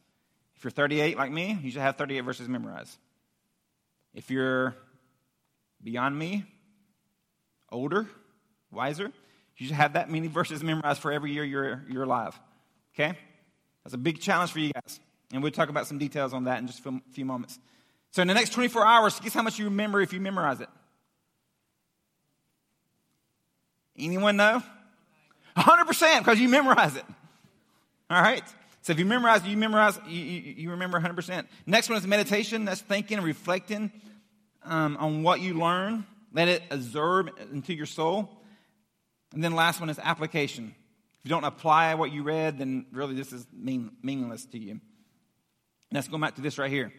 If 0.55 0.63
you're 0.63 0.71
38 0.71 1.17
like 1.17 1.31
me, 1.31 1.57
you 1.61 1.71
should 1.71 1.81
have 1.81 1.97
38 1.97 2.21
verses 2.21 2.47
memorized. 2.47 2.97
If 4.13 4.29
you're 4.29 4.75
beyond 5.83 6.17
me, 6.17 6.45
older, 7.71 8.07
wiser, 8.71 9.11
you 9.57 9.67
should 9.67 9.75
have 9.75 9.93
that 9.93 10.09
many 10.09 10.27
verses 10.27 10.63
memorized 10.63 11.01
for 11.01 11.11
every 11.11 11.31
year 11.31 11.43
you're, 11.43 11.83
you're 11.89 12.03
alive. 12.03 12.39
Okay? 12.93 13.17
That's 13.83 13.93
a 13.93 13.97
big 13.97 14.19
challenge 14.19 14.51
for 14.51 14.59
you 14.59 14.71
guys. 14.71 14.99
And 15.31 15.41
we'll 15.41 15.51
talk 15.51 15.69
about 15.69 15.87
some 15.87 15.97
details 15.97 16.33
on 16.33 16.45
that 16.45 16.59
in 16.59 16.67
just 16.67 16.85
a 16.85 17.01
few 17.11 17.25
moments. 17.25 17.59
So, 18.11 18.21
in 18.21 18.27
the 18.27 18.35
next 18.35 18.51
24 18.51 18.85
hours, 18.85 19.19
guess 19.19 19.33
how 19.33 19.41
much 19.41 19.57
you 19.57 19.65
remember 19.65 19.99
if 19.99 20.13
you 20.13 20.21
memorize 20.21 20.61
it? 20.61 20.69
Anyone 23.97 24.37
know? 24.37 24.61
100% 25.57 26.19
because 26.19 26.39
you 26.39 26.49
memorize 26.49 26.95
it. 26.95 27.05
All 28.09 28.21
right? 28.21 28.43
So 28.83 28.91
if 28.91 28.99
you 28.99 29.05
memorize, 29.05 29.45
you 29.45 29.55
memorize, 29.55 29.97
you, 30.07 30.19
you, 30.19 30.53
you 30.57 30.71
remember 30.71 30.99
100%. 30.99 31.45
Next 31.65 31.87
one 31.87 31.97
is 31.97 32.05
meditation. 32.05 32.65
That's 32.65 32.81
thinking 32.81 33.17
and 33.17 33.25
reflecting 33.25 33.93
um, 34.65 34.97
on 34.97 35.23
what 35.23 35.39
you 35.39 35.53
learn. 35.53 36.05
Let 36.33 36.49
it 36.49 36.63
absorb 36.69 37.31
into 37.53 37.73
your 37.73 37.85
soul. 37.85 38.29
And 39.33 39.41
then 39.41 39.55
last 39.55 39.79
one 39.79 39.89
is 39.89 39.99
application. 39.99 40.75
If 41.19 41.19
you 41.23 41.29
don't 41.29 41.45
apply 41.45 41.93
what 41.93 42.11
you 42.11 42.23
read, 42.23 42.59
then 42.59 42.85
really 42.91 43.15
this 43.15 43.31
is 43.31 43.47
mean, 43.53 43.91
meaningless 44.03 44.45
to 44.47 44.59
you. 44.59 44.81
Let's 45.93 46.09
go 46.09 46.17
back 46.17 46.35
to 46.35 46.41
this 46.41 46.57
right 46.57 46.69
here. 46.69 46.91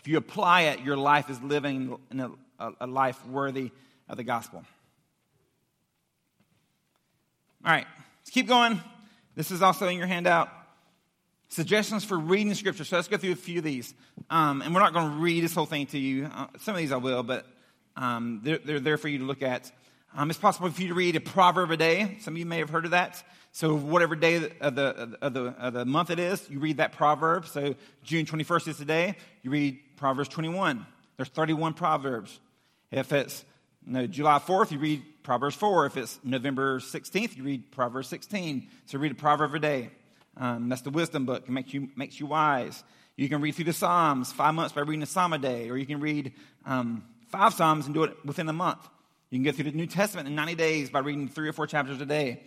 If 0.00 0.08
you 0.08 0.16
apply 0.16 0.62
it, 0.62 0.80
your 0.80 0.96
life 0.96 1.30
is 1.30 1.40
living 1.40 1.96
in 2.10 2.18
a, 2.18 2.30
a, 2.58 2.72
a 2.80 2.86
life 2.88 3.24
worthy 3.26 3.70
of 4.08 4.16
the 4.16 4.24
gospel. 4.24 4.64
All 7.64 7.70
right, 7.70 7.86
let's 8.20 8.30
keep 8.30 8.48
going. 8.48 8.80
This 9.36 9.52
is 9.52 9.62
also 9.62 9.86
in 9.86 9.96
your 9.96 10.08
handout. 10.08 10.48
Suggestions 11.50 12.04
for 12.04 12.16
reading 12.16 12.54
scripture. 12.54 12.84
So 12.84 12.94
let's 12.94 13.08
go 13.08 13.16
through 13.16 13.32
a 13.32 13.36
few 13.36 13.58
of 13.58 13.64
these. 13.64 13.92
Um, 14.30 14.62
and 14.62 14.72
we're 14.72 14.80
not 14.80 14.92
going 14.92 15.10
to 15.10 15.16
read 15.16 15.42
this 15.42 15.52
whole 15.52 15.66
thing 15.66 15.86
to 15.86 15.98
you. 15.98 16.26
Uh, 16.32 16.46
some 16.60 16.76
of 16.76 16.78
these 16.78 16.92
I 16.92 16.96
will, 16.96 17.24
but 17.24 17.44
um, 17.96 18.40
they're, 18.44 18.58
they're 18.58 18.78
there 18.78 18.96
for 18.96 19.08
you 19.08 19.18
to 19.18 19.24
look 19.24 19.42
at. 19.42 19.72
Um, 20.14 20.30
it's 20.30 20.38
possible 20.38 20.70
for 20.70 20.80
you 20.80 20.88
to 20.88 20.94
read 20.94 21.16
a 21.16 21.20
proverb 21.20 21.72
a 21.72 21.76
day. 21.76 22.18
Some 22.20 22.34
of 22.34 22.38
you 22.38 22.46
may 22.46 22.58
have 22.58 22.70
heard 22.70 22.84
of 22.84 22.92
that. 22.92 23.20
So, 23.50 23.74
whatever 23.74 24.14
day 24.14 24.48
of 24.60 24.76
the, 24.76 25.16
of 25.20 25.34
the, 25.34 25.46
of 25.58 25.72
the 25.72 25.84
month 25.84 26.10
it 26.10 26.20
is, 26.20 26.48
you 26.48 26.60
read 26.60 26.76
that 26.76 26.92
proverb. 26.92 27.46
So, 27.46 27.74
June 28.04 28.26
21st 28.26 28.68
is 28.68 28.76
today. 28.76 29.16
You 29.42 29.50
read 29.50 29.80
Proverbs 29.96 30.28
21. 30.28 30.86
There's 31.16 31.30
31 31.30 31.74
proverbs. 31.74 32.38
If 32.92 33.12
it's 33.12 33.44
No, 33.84 34.06
July 34.06 34.38
4th, 34.38 34.70
you 34.70 34.78
read 34.78 35.02
Proverbs 35.24 35.56
4. 35.56 35.86
If 35.86 35.96
it's 35.96 36.20
November 36.22 36.78
16th, 36.78 37.36
you 37.36 37.42
read 37.42 37.72
Proverbs 37.72 38.06
16. 38.06 38.68
So 38.86 38.98
read 38.98 39.12
a 39.12 39.16
proverb 39.16 39.52
a 39.56 39.58
day. 39.58 39.90
Um, 40.40 40.70
that's 40.70 40.82
the 40.82 40.90
wisdom 40.90 41.26
book. 41.26 41.44
It 41.46 41.50
makes 41.50 41.72
you, 41.74 41.90
makes 41.94 42.18
you 42.18 42.26
wise. 42.26 42.82
You 43.16 43.28
can 43.28 43.42
read 43.42 43.54
through 43.54 43.66
the 43.66 43.74
Psalms 43.74 44.32
five 44.32 44.54
months 44.54 44.72
by 44.72 44.80
reading 44.80 45.02
a 45.02 45.06
Psalm 45.06 45.34
a 45.34 45.38
day, 45.38 45.68
or 45.68 45.76
you 45.76 45.84
can 45.84 46.00
read 46.00 46.32
um, 46.64 47.04
five 47.28 47.52
Psalms 47.52 47.84
and 47.84 47.94
do 47.94 48.04
it 48.04 48.16
within 48.24 48.48
a 48.48 48.52
month. 48.52 48.88
You 49.28 49.36
can 49.36 49.44
get 49.44 49.54
through 49.54 49.70
the 49.70 49.76
New 49.76 49.86
Testament 49.86 50.26
in 50.26 50.34
90 50.34 50.54
days 50.54 50.88
by 50.88 51.00
reading 51.00 51.28
three 51.28 51.46
or 51.46 51.52
four 51.52 51.66
chapters 51.66 52.00
a 52.00 52.06
day. 52.06 52.40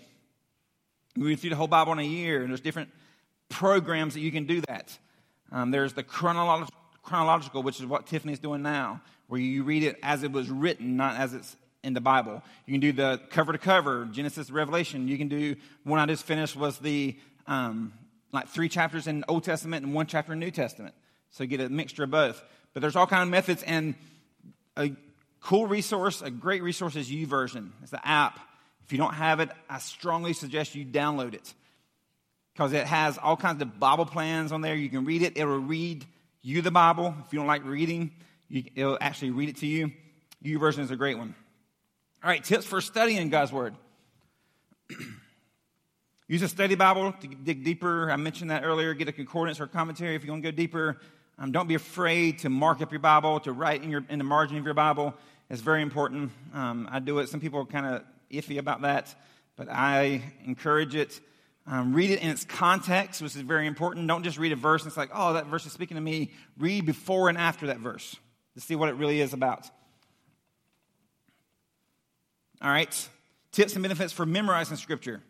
You 1.15 1.25
read 1.25 1.39
through 1.39 1.51
the 1.51 1.55
whole 1.55 1.67
Bible 1.67 1.93
in 1.93 1.99
a 1.99 2.03
year, 2.03 2.41
and 2.41 2.49
there's 2.49 2.61
different 2.61 2.89
programs 3.47 4.15
that 4.15 4.21
you 4.21 4.31
can 4.31 4.45
do 4.45 4.61
that. 4.61 4.97
Um, 5.51 5.69
there's 5.69 5.93
the 5.93 6.03
chronolog- 6.03 6.69
chronological, 7.03 7.61
which 7.61 7.79
is 7.79 7.85
what 7.85 8.07
Tiffany's 8.07 8.39
doing 8.39 8.63
now, 8.63 9.01
where 9.27 9.39
you 9.39 9.63
read 9.63 9.83
it 9.83 9.99
as 10.01 10.23
it 10.23 10.31
was 10.31 10.49
written, 10.49 10.97
not 10.97 11.17
as 11.17 11.35
it's 11.35 11.55
in 11.83 11.93
the 11.93 12.01
Bible. 12.01 12.41
You 12.65 12.73
can 12.73 12.81
do 12.81 12.91
the 12.91 13.21
cover 13.29 13.51
to 13.51 13.59
cover, 13.59 14.05
Genesis 14.05 14.49
Revelation. 14.49 15.07
You 15.07 15.17
can 15.19 15.27
do 15.27 15.55
one 15.83 15.99
I 15.99 16.05
just 16.07 16.23
finished 16.23 16.55
was 16.55 16.79
the 16.79 17.15
um, 17.47 17.93
like 18.31 18.49
three 18.49 18.69
chapters 18.69 19.07
in 19.07 19.23
Old 19.27 19.43
Testament 19.43 19.85
and 19.85 19.93
one 19.93 20.07
chapter 20.07 20.33
in 20.33 20.39
New 20.39 20.51
Testament. 20.51 20.95
So 21.31 21.45
get 21.45 21.61
a 21.61 21.69
mixture 21.69 22.03
of 22.03 22.11
both. 22.11 22.43
But 22.73 22.81
there's 22.81 22.95
all 22.95 23.07
kind 23.07 23.23
of 23.23 23.29
methods, 23.29 23.63
and 23.63 23.95
a 24.75 24.91
cool 25.41 25.67
resource, 25.67 26.21
a 26.21 26.31
great 26.31 26.63
resource 26.63 26.95
is 26.95 27.09
YouVersion. 27.09 27.69
It's 27.81 27.91
the 27.91 28.05
app. 28.07 28.39
If 28.85 28.91
you 28.91 28.97
don't 28.97 29.13
have 29.13 29.39
it, 29.39 29.49
I 29.69 29.79
strongly 29.79 30.33
suggest 30.33 30.75
you 30.75 30.85
download 30.85 31.33
it 31.33 31.53
because 32.53 32.73
it 32.73 32.85
has 32.85 33.17
all 33.17 33.37
kinds 33.37 33.61
of 33.61 33.79
Bible 33.79 34.05
plans 34.05 34.51
on 34.51 34.61
there. 34.61 34.75
You 34.75 34.89
can 34.89 35.05
read 35.05 35.21
it. 35.21 35.37
It'll 35.37 35.57
read 35.57 36.05
you 36.41 36.61
the 36.61 36.71
Bible. 36.71 37.15
If 37.25 37.33
you 37.33 37.39
don't 37.39 37.47
like 37.47 37.63
reading, 37.65 38.11
you, 38.49 38.63
it'll 38.75 38.97
actually 38.99 39.31
read 39.31 39.49
it 39.49 39.57
to 39.57 39.67
you. 39.67 39.91
YouVersion 40.43 40.79
is 40.79 40.91
a 40.91 40.95
great 40.95 41.17
one. 41.17 41.35
All 42.23 42.29
right, 42.29 42.43
tips 42.43 42.65
for 42.65 42.81
studying 42.81 43.29
God's 43.29 43.51
Word. 43.51 43.75
Use 46.33 46.41
a 46.41 46.47
study 46.47 46.73
Bible 46.73 47.11
to 47.11 47.27
dig 47.27 47.63
deeper. 47.63 48.09
I 48.09 48.15
mentioned 48.15 48.49
that 48.49 48.63
earlier. 48.63 48.95
Get 48.95 49.07
a 49.07 49.11
concordance 49.11 49.59
or 49.59 49.67
commentary 49.67 50.15
if 50.15 50.25
you 50.25 50.31
want 50.31 50.41
to 50.43 50.51
go 50.51 50.55
deeper. 50.55 50.97
Um, 51.37 51.51
don't 51.51 51.67
be 51.67 51.75
afraid 51.75 52.39
to 52.39 52.49
mark 52.49 52.81
up 52.81 52.91
your 52.91 53.01
Bible, 53.01 53.39
to 53.41 53.51
write 53.51 53.83
in, 53.83 53.91
your, 53.91 54.03
in 54.09 54.17
the 54.17 54.23
margin 54.23 54.57
of 54.57 54.65
your 54.65 54.73
Bible. 54.73 55.13
It's 55.51 55.61
very 55.61 55.83
important. 55.83 56.31
Um, 56.51 56.89
I 56.91 56.97
do 56.97 57.19
it. 57.19 57.29
Some 57.29 57.39
people 57.39 57.59
are 57.59 57.65
kind 57.65 57.85
of 57.85 58.03
iffy 58.31 58.57
about 58.57 58.81
that, 58.81 59.13
but 59.57 59.69
I 59.69 60.23
encourage 60.43 60.95
it. 60.95 61.21
Um, 61.67 61.93
read 61.93 62.09
it 62.09 62.19
in 62.19 62.29
its 62.29 62.45
context, 62.45 63.21
which 63.21 63.35
is 63.35 63.41
very 63.43 63.67
important. 63.67 64.07
Don't 64.07 64.23
just 64.23 64.39
read 64.39 64.53
a 64.53 64.55
verse 64.55 64.81
and 64.81 64.89
it's 64.89 64.97
like, 64.97 65.11
oh, 65.13 65.33
that 65.33 65.45
verse 65.45 65.67
is 65.67 65.71
speaking 65.71 65.97
to 65.97 66.01
me. 66.01 66.31
Read 66.57 66.87
before 66.87 67.29
and 67.29 67.37
after 67.37 67.67
that 67.67 67.77
verse 67.77 68.15
to 68.55 68.59
see 68.59 68.75
what 68.75 68.89
it 68.89 68.95
really 68.95 69.21
is 69.21 69.33
about. 69.33 69.69
All 72.59 72.71
right, 72.71 73.09
tips 73.51 73.73
and 73.73 73.83
benefits 73.83 74.11
for 74.11 74.25
memorizing 74.25 74.77
Scripture. 74.77 75.21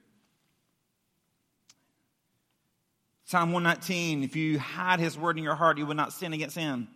Psalm 3.25 3.51
119 3.51 4.24
if 4.24 4.36
you 4.36 4.60
hide 4.60 5.00
his 5.00 5.18
word 5.18 5.38
in 5.38 5.44
your 5.44 5.56
heart, 5.56 5.77
you 5.77 5.86
will 5.86 5.96
not 5.96 6.13
sin 6.13 6.34
against 6.34 6.56
him. 6.56 6.88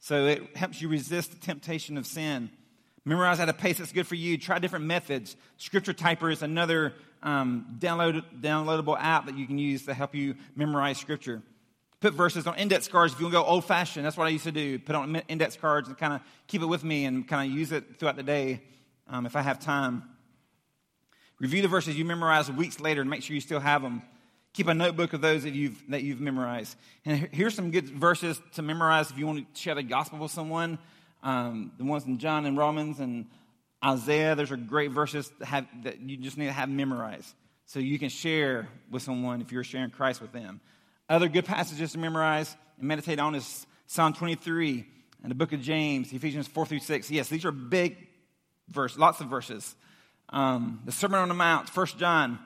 So 0.00 0.26
it 0.26 0.56
helps 0.56 0.80
you 0.80 0.88
resist 0.88 1.30
the 1.30 1.38
temptation 1.38 1.96
of 1.96 2.06
sin. 2.06 2.50
Memorize 3.04 3.40
at 3.40 3.48
a 3.48 3.52
pace 3.52 3.78
that's 3.78 3.92
good 3.92 4.06
for 4.06 4.14
you. 4.14 4.38
Try 4.38 4.58
different 4.58 4.84
methods. 4.84 5.36
Scripture 5.56 5.92
Typer 5.92 6.32
is 6.32 6.42
another 6.42 6.94
um, 7.22 7.76
download, 7.78 8.24
downloadable 8.40 8.96
app 8.98 9.26
that 9.26 9.36
you 9.36 9.46
can 9.46 9.58
use 9.58 9.86
to 9.86 9.94
help 9.94 10.14
you 10.14 10.36
memorize 10.56 10.98
Scripture. 10.98 11.42
Put 12.00 12.14
verses 12.14 12.48
on 12.48 12.56
index 12.56 12.88
cards 12.88 13.12
if 13.12 13.20
you 13.20 13.26
want 13.26 13.34
to 13.34 13.40
go 13.40 13.44
old 13.44 13.64
fashioned. 13.64 14.04
That's 14.04 14.16
what 14.16 14.26
I 14.26 14.30
used 14.30 14.44
to 14.44 14.52
do. 14.52 14.78
Put 14.78 14.96
on 14.96 15.14
index 15.28 15.56
cards 15.56 15.88
and 15.88 15.96
kind 15.96 16.14
of 16.14 16.20
keep 16.48 16.62
it 16.62 16.66
with 16.66 16.82
me 16.82 17.04
and 17.04 17.26
kind 17.26 17.50
of 17.50 17.56
use 17.56 17.70
it 17.70 17.98
throughout 17.98 18.16
the 18.16 18.24
day 18.24 18.60
um, 19.08 19.24
if 19.24 19.36
I 19.36 19.42
have 19.42 19.60
time. 19.60 20.02
Review 21.38 21.62
the 21.62 21.68
verses 21.68 21.96
you 21.96 22.04
memorize 22.04 22.50
weeks 22.50 22.80
later 22.80 23.00
and 23.00 23.10
make 23.10 23.22
sure 23.22 23.34
you 23.34 23.40
still 23.40 23.60
have 23.60 23.82
them. 23.82 24.02
Keep 24.54 24.68
a 24.68 24.74
notebook 24.74 25.14
of 25.14 25.22
those 25.22 25.44
that 25.44 25.54
you've, 25.54 25.82
that 25.90 26.02
you've 26.02 26.20
memorized. 26.20 26.76
And 27.04 27.28
here's 27.32 27.54
some 27.54 27.70
good 27.70 27.88
verses 27.88 28.40
to 28.54 28.62
memorize 28.62 29.10
if 29.10 29.18
you 29.18 29.26
want 29.26 29.54
to 29.54 29.60
share 29.60 29.74
the 29.74 29.82
gospel 29.82 30.18
with 30.18 30.30
someone. 30.30 30.78
Um, 31.22 31.72
the 31.78 31.84
ones 31.84 32.04
in 32.04 32.18
John 32.18 32.44
and 32.44 32.58
Romans 32.58 33.00
and 33.00 33.26
Isaiah, 33.82 34.34
those 34.34 34.50
are 34.50 34.56
great 34.56 34.90
verses 34.90 35.30
that, 35.38 35.46
have, 35.46 35.66
that 35.84 36.00
you 36.00 36.16
just 36.16 36.36
need 36.36 36.46
to 36.46 36.52
have 36.52 36.68
memorized. 36.68 37.34
So 37.66 37.78
you 37.78 37.98
can 37.98 38.10
share 38.10 38.68
with 38.90 39.02
someone 39.02 39.40
if 39.40 39.52
you're 39.52 39.64
sharing 39.64 39.90
Christ 39.90 40.20
with 40.20 40.32
them. 40.32 40.60
Other 41.08 41.28
good 41.28 41.46
passages 41.46 41.92
to 41.92 41.98
memorize 41.98 42.54
and 42.78 42.86
meditate 42.86 43.18
on 43.18 43.34
is 43.34 43.66
Psalm 43.86 44.12
23 44.12 44.86
and 45.22 45.30
the 45.30 45.34
book 45.34 45.52
of 45.52 45.62
James, 45.62 46.12
Ephesians 46.12 46.46
4 46.48 46.66
through 46.66 46.80
6. 46.80 47.10
Yes, 47.10 47.28
these 47.28 47.44
are 47.44 47.52
big 47.52 47.96
verses, 48.68 48.98
lots 48.98 49.20
of 49.20 49.28
verses. 49.28 49.74
Um, 50.28 50.80
the 50.84 50.92
Sermon 50.92 51.20
on 51.20 51.28
the 51.28 51.34
Mount, 51.34 51.74
1 51.74 51.86
John, 51.98 52.38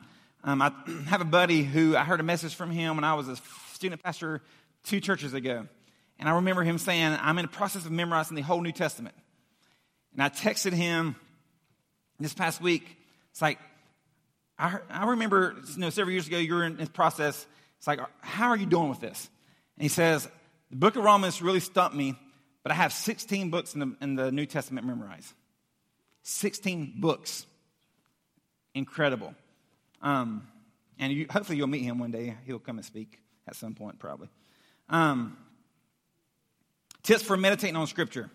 um, 0.46 0.62
I 0.62 0.72
have 1.08 1.20
a 1.20 1.26
buddy 1.26 1.62
who 1.64 1.96
I 1.96 2.04
heard 2.04 2.20
a 2.20 2.22
message 2.22 2.54
from 2.54 2.70
him 2.70 2.94
when 2.96 3.04
I 3.04 3.14
was 3.14 3.28
a 3.28 3.36
student 3.74 4.02
pastor 4.02 4.40
two 4.84 5.00
churches 5.00 5.34
ago. 5.34 5.66
And 6.18 6.28
I 6.28 6.36
remember 6.36 6.62
him 6.62 6.78
saying, 6.78 7.18
I'm 7.20 7.36
in 7.36 7.44
the 7.44 7.50
process 7.50 7.84
of 7.84 7.90
memorizing 7.90 8.36
the 8.36 8.42
whole 8.42 8.62
New 8.62 8.72
Testament. 8.72 9.14
And 10.14 10.22
I 10.22 10.30
texted 10.30 10.72
him 10.72 11.16
this 12.18 12.32
past 12.32 12.62
week. 12.62 12.96
It's 13.32 13.42
like, 13.42 13.58
I, 14.58 14.78
I 14.88 15.10
remember, 15.10 15.56
you 15.74 15.80
know, 15.80 15.90
several 15.90 16.12
years 16.12 16.26
ago, 16.26 16.38
you 16.38 16.54
were 16.54 16.64
in 16.64 16.76
this 16.76 16.88
process. 16.88 17.44
It's 17.76 17.86
like, 17.86 18.00
how 18.20 18.48
are 18.48 18.56
you 18.56 18.64
doing 18.64 18.88
with 18.88 19.00
this? 19.00 19.28
And 19.76 19.82
he 19.82 19.88
says, 19.88 20.26
the 20.70 20.76
book 20.76 20.96
of 20.96 21.04
Romans 21.04 21.42
really 21.42 21.60
stumped 21.60 21.94
me, 21.94 22.14
but 22.62 22.72
I 22.72 22.76
have 22.76 22.92
16 22.94 23.50
books 23.50 23.74
in 23.74 23.80
the, 23.80 23.96
in 24.00 24.14
the 24.14 24.32
New 24.32 24.46
Testament 24.46 24.86
memorized. 24.86 25.34
16 26.22 26.94
books. 26.96 27.44
Incredible. 28.74 29.34
Um, 30.06 30.46
and 31.00 31.12
you, 31.12 31.26
hopefully 31.28 31.58
you'll 31.58 31.66
meet 31.66 31.82
him 31.82 31.98
one 31.98 32.12
day. 32.12 32.36
He'll 32.46 32.60
come 32.60 32.78
and 32.78 32.86
speak 32.86 33.18
at 33.48 33.56
some 33.56 33.74
point, 33.74 33.98
probably. 33.98 34.28
Um, 34.88 35.36
tips 37.02 37.22
for 37.22 37.36
meditating 37.36 37.74
on 37.74 37.88
Scripture. 37.88 38.30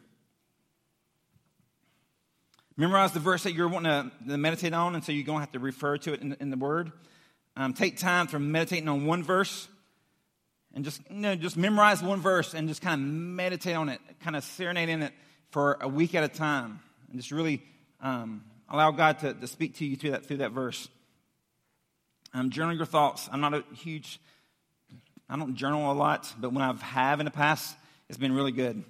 Memorize 2.75 3.13
the 3.13 3.21
verse 3.21 3.43
that 3.43 3.53
you're 3.53 3.69
wanting 3.69 4.11
to 4.27 4.37
meditate 4.37 4.73
on, 4.73 4.95
and 4.95 5.03
so 5.03 5.13
you're 5.13 5.23
going 5.23 5.37
to 5.37 5.41
have 5.41 5.53
to 5.53 5.59
refer 5.59 5.97
to 5.99 6.11
it 6.11 6.21
in, 6.21 6.35
in 6.41 6.49
the 6.49 6.57
Word. 6.57 6.91
Um, 7.55 7.73
take 7.73 7.97
time 7.97 8.27
for 8.27 8.37
meditating 8.37 8.89
on 8.89 9.05
one 9.05 9.23
verse, 9.23 9.69
and 10.73 10.83
just 10.83 10.99
you 11.09 11.17
know, 11.17 11.35
just 11.35 11.55
memorize 11.55 12.03
one 12.03 12.19
verse 12.19 12.53
and 12.53 12.67
just 12.67 12.81
kind 12.81 13.01
of 13.01 13.07
meditate 13.07 13.77
on 13.77 13.87
it, 13.87 14.01
kind 14.19 14.35
of 14.35 14.43
serenade 14.43 14.89
in 14.89 15.03
it 15.03 15.13
for 15.51 15.77
a 15.79 15.87
week 15.87 16.15
at 16.15 16.25
a 16.25 16.29
time, 16.29 16.81
and 17.09 17.17
just 17.17 17.31
really 17.31 17.63
um, 18.01 18.43
allow 18.67 18.91
God 18.91 19.19
to, 19.19 19.33
to 19.33 19.47
speak 19.47 19.77
to 19.77 19.85
you 19.85 19.95
through 19.95 20.11
that 20.11 20.25
through 20.25 20.37
that 20.37 20.51
verse. 20.51 20.89
Um, 22.33 22.49
journal 22.49 22.75
your 22.75 22.85
thoughts. 22.85 23.27
I'm 23.31 23.41
not 23.41 23.53
a 23.53 23.63
huge, 23.75 24.19
I 25.29 25.35
don't 25.35 25.55
journal 25.55 25.91
a 25.91 25.93
lot, 25.93 26.33
but 26.39 26.53
when 26.53 26.63
I 26.63 26.73
have 26.73 27.19
in 27.19 27.25
the 27.25 27.31
past, 27.31 27.75
it's 28.07 28.17
been 28.17 28.33
really 28.33 28.53
good. 28.53 28.83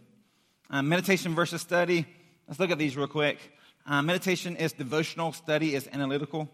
Um, 0.69 0.89
meditation 0.89 1.33
versus 1.33 1.61
study. 1.61 2.05
Let's 2.47 2.59
look 2.59 2.69
at 2.69 2.77
these 2.77 2.95
real 2.95 3.07
quick. 3.07 3.39
Uh, 3.85 4.03
meditation 4.03 4.57
is 4.57 4.73
devotional, 4.73 5.33
study 5.33 5.73
is 5.73 5.89
analytical. 5.91 6.49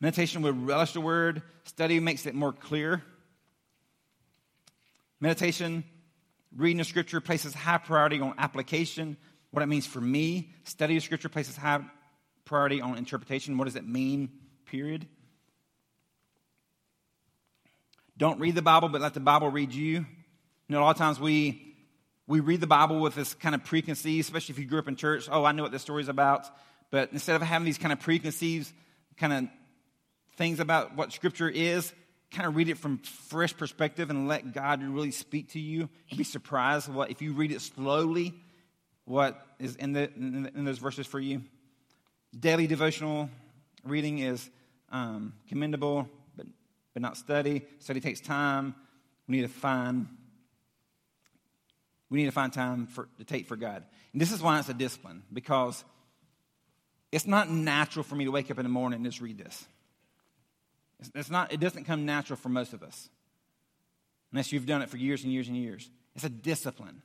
Meditation 0.00 0.40
would 0.42 0.66
relish 0.66 0.92
the 0.92 1.00
word, 1.00 1.42
study 1.64 2.00
makes 2.00 2.24
it 2.24 2.34
more 2.34 2.52
clear. 2.52 3.02
Meditation, 5.20 5.84
reading 6.56 6.78
the 6.78 6.84
scripture, 6.84 7.20
places 7.20 7.52
high 7.52 7.78
priority 7.78 8.20
on 8.20 8.34
application, 8.38 9.18
what 9.50 9.62
it 9.62 9.66
means 9.66 9.86
for 9.86 10.00
me. 10.00 10.52
Study 10.64 10.96
of 10.96 11.02
scripture 11.02 11.28
places 11.28 11.56
high 11.56 11.82
priority 12.46 12.80
on 12.80 12.96
interpretation. 12.96 13.58
What 13.58 13.64
does 13.64 13.76
it 13.76 13.86
mean, 13.86 14.30
period? 14.64 15.06
Don't 18.18 18.40
read 18.40 18.56
the 18.56 18.62
Bible, 18.62 18.88
but 18.88 19.00
let 19.00 19.14
the 19.14 19.20
Bible 19.20 19.48
read 19.48 19.72
you. 19.72 19.92
You 19.92 20.06
know, 20.66 20.80
a 20.80 20.82
lot 20.82 20.90
of 20.90 20.96
times 20.96 21.20
we, 21.20 21.76
we 22.26 22.40
read 22.40 22.60
the 22.60 22.66
Bible 22.66 22.98
with 22.98 23.14
this 23.14 23.32
kind 23.32 23.54
of 23.54 23.62
preconceived, 23.62 24.26
especially 24.26 24.54
if 24.54 24.58
you 24.58 24.64
grew 24.64 24.80
up 24.80 24.88
in 24.88 24.96
church. 24.96 25.28
Oh, 25.30 25.44
I 25.44 25.52
know 25.52 25.62
what 25.62 25.70
this 25.70 25.82
story's 25.82 26.08
about. 26.08 26.44
But 26.90 27.10
instead 27.12 27.36
of 27.36 27.42
having 27.42 27.64
these 27.64 27.78
kind 27.78 27.92
of 27.92 28.00
preconceived 28.00 28.72
kind 29.18 29.32
of 29.32 29.44
things 30.36 30.58
about 30.58 30.96
what 30.96 31.12
Scripture 31.12 31.48
is, 31.48 31.92
kind 32.32 32.48
of 32.48 32.56
read 32.56 32.68
it 32.68 32.78
from 32.78 32.98
fresh 32.98 33.56
perspective 33.56 34.10
and 34.10 34.26
let 34.26 34.52
God 34.52 34.82
really 34.82 35.12
speak 35.12 35.50
to 35.52 35.60
you. 35.60 35.88
You'd 36.08 36.18
be 36.18 36.24
surprised 36.24 36.92
what 36.92 37.12
if 37.12 37.22
you 37.22 37.34
read 37.34 37.52
it 37.52 37.60
slowly, 37.60 38.34
what 39.04 39.40
is 39.60 39.76
in, 39.76 39.92
the, 39.92 40.12
in, 40.12 40.64
those 40.64 40.78
verses 40.78 41.06
for 41.06 41.20
you. 41.20 41.42
Daily 42.38 42.66
devotional 42.66 43.30
reading 43.84 44.18
is 44.18 44.50
um, 44.90 45.34
commendable 45.48 46.08
but 46.94 47.02
not 47.02 47.16
study. 47.16 47.62
Study 47.78 48.00
takes 48.00 48.20
time. 48.20 48.74
We 49.26 49.36
need 49.36 49.42
to 49.42 49.48
find 49.48 50.08
we 52.10 52.18
need 52.18 52.26
to 52.26 52.32
find 52.32 52.52
time 52.52 52.86
for, 52.86 53.08
to 53.18 53.24
take 53.24 53.46
for 53.46 53.56
God. 53.56 53.84
And 54.12 54.20
this 54.20 54.32
is 54.32 54.40
why 54.40 54.58
it's 54.58 54.68
a 54.68 54.74
discipline, 54.74 55.22
because 55.32 55.84
it's 57.12 57.26
not 57.26 57.50
natural 57.50 58.02
for 58.02 58.14
me 58.14 58.24
to 58.24 58.30
wake 58.30 58.50
up 58.50 58.58
in 58.58 58.64
the 58.64 58.70
morning 58.70 58.98
and 58.98 59.04
just 59.04 59.20
read 59.20 59.38
this. 59.38 59.66
It's, 61.00 61.10
it's 61.14 61.30
not, 61.30 61.52
it 61.52 61.60
doesn't 61.60 61.84
come 61.84 62.06
natural 62.06 62.36
for 62.36 62.48
most 62.48 62.72
of 62.72 62.82
us, 62.82 63.08
unless 64.32 64.52
you've 64.52 64.66
done 64.66 64.82
it 64.82 64.90
for 64.90 64.96
years 64.96 65.22
and 65.22 65.32
years 65.32 65.48
and 65.48 65.56
years. 65.56 65.88
It's 66.14 66.24
a 66.24 66.30
discipline. 66.30 67.02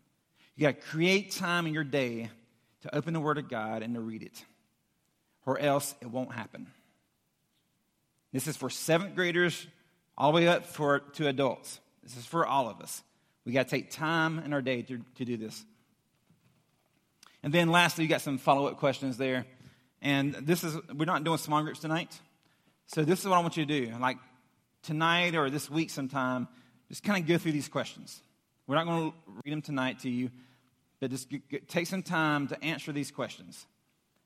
You 0.55 0.67
got 0.67 0.79
to 0.79 0.87
create 0.87 1.31
time 1.31 1.67
in 1.67 1.73
your 1.73 1.83
day 1.83 2.29
to 2.81 2.95
open 2.95 3.13
the 3.13 3.19
Word 3.19 3.37
of 3.37 3.49
God 3.49 3.83
and 3.83 3.93
to 3.95 4.01
read 4.01 4.23
it, 4.23 4.43
or 5.45 5.59
else 5.59 5.95
it 6.01 6.07
won't 6.07 6.33
happen. 6.33 6.67
This 8.33 8.47
is 8.47 8.57
for 8.57 8.69
seventh 8.69 9.15
graders 9.15 9.65
all 10.17 10.31
the 10.31 10.35
way 10.35 10.47
up 10.47 10.65
for, 10.65 10.99
to 11.13 11.27
adults. 11.27 11.79
This 12.01 12.17
is 12.17 12.25
for 12.25 12.45
all 12.45 12.67
of 12.67 12.81
us. 12.81 13.01
We 13.45 13.53
got 13.53 13.67
to 13.67 13.69
take 13.69 13.91
time 13.91 14.39
in 14.39 14.53
our 14.53 14.61
day 14.61 14.81
to, 14.81 14.99
to 15.15 15.25
do 15.25 15.37
this. 15.37 15.63
And 17.43 17.53
then 17.53 17.69
lastly, 17.69 18.03
you 18.05 18.09
got 18.09 18.21
some 18.21 18.37
follow 18.37 18.67
up 18.67 18.77
questions 18.77 19.17
there. 19.17 19.45
And 20.01 20.33
this 20.33 20.63
is, 20.63 20.75
we're 20.93 21.05
not 21.05 21.23
doing 21.23 21.37
small 21.37 21.61
groups 21.61 21.79
tonight. 21.79 22.19
So 22.87 23.03
this 23.03 23.19
is 23.19 23.27
what 23.27 23.37
I 23.37 23.39
want 23.39 23.55
you 23.55 23.65
to 23.65 23.85
do. 23.85 23.93
Like 23.99 24.17
tonight 24.81 25.35
or 25.35 25.49
this 25.49 25.69
week 25.69 25.89
sometime, 25.89 26.47
just 26.89 27.03
kind 27.03 27.21
of 27.21 27.27
go 27.27 27.37
through 27.37 27.53
these 27.53 27.69
questions. 27.69 28.21
We're 28.65 28.75
not 28.75 28.85
going 28.85 29.11
to 29.11 29.17
read 29.45 29.51
them 29.51 29.61
tonight 29.61 29.99
to 29.99 30.09
you, 30.09 30.31
but 30.99 31.11
just 31.11 31.31
take 31.67 31.87
some 31.87 32.01
time 32.01 32.47
to 32.47 32.63
answer 32.63 32.91
these 32.91 33.11
questions. 33.11 33.65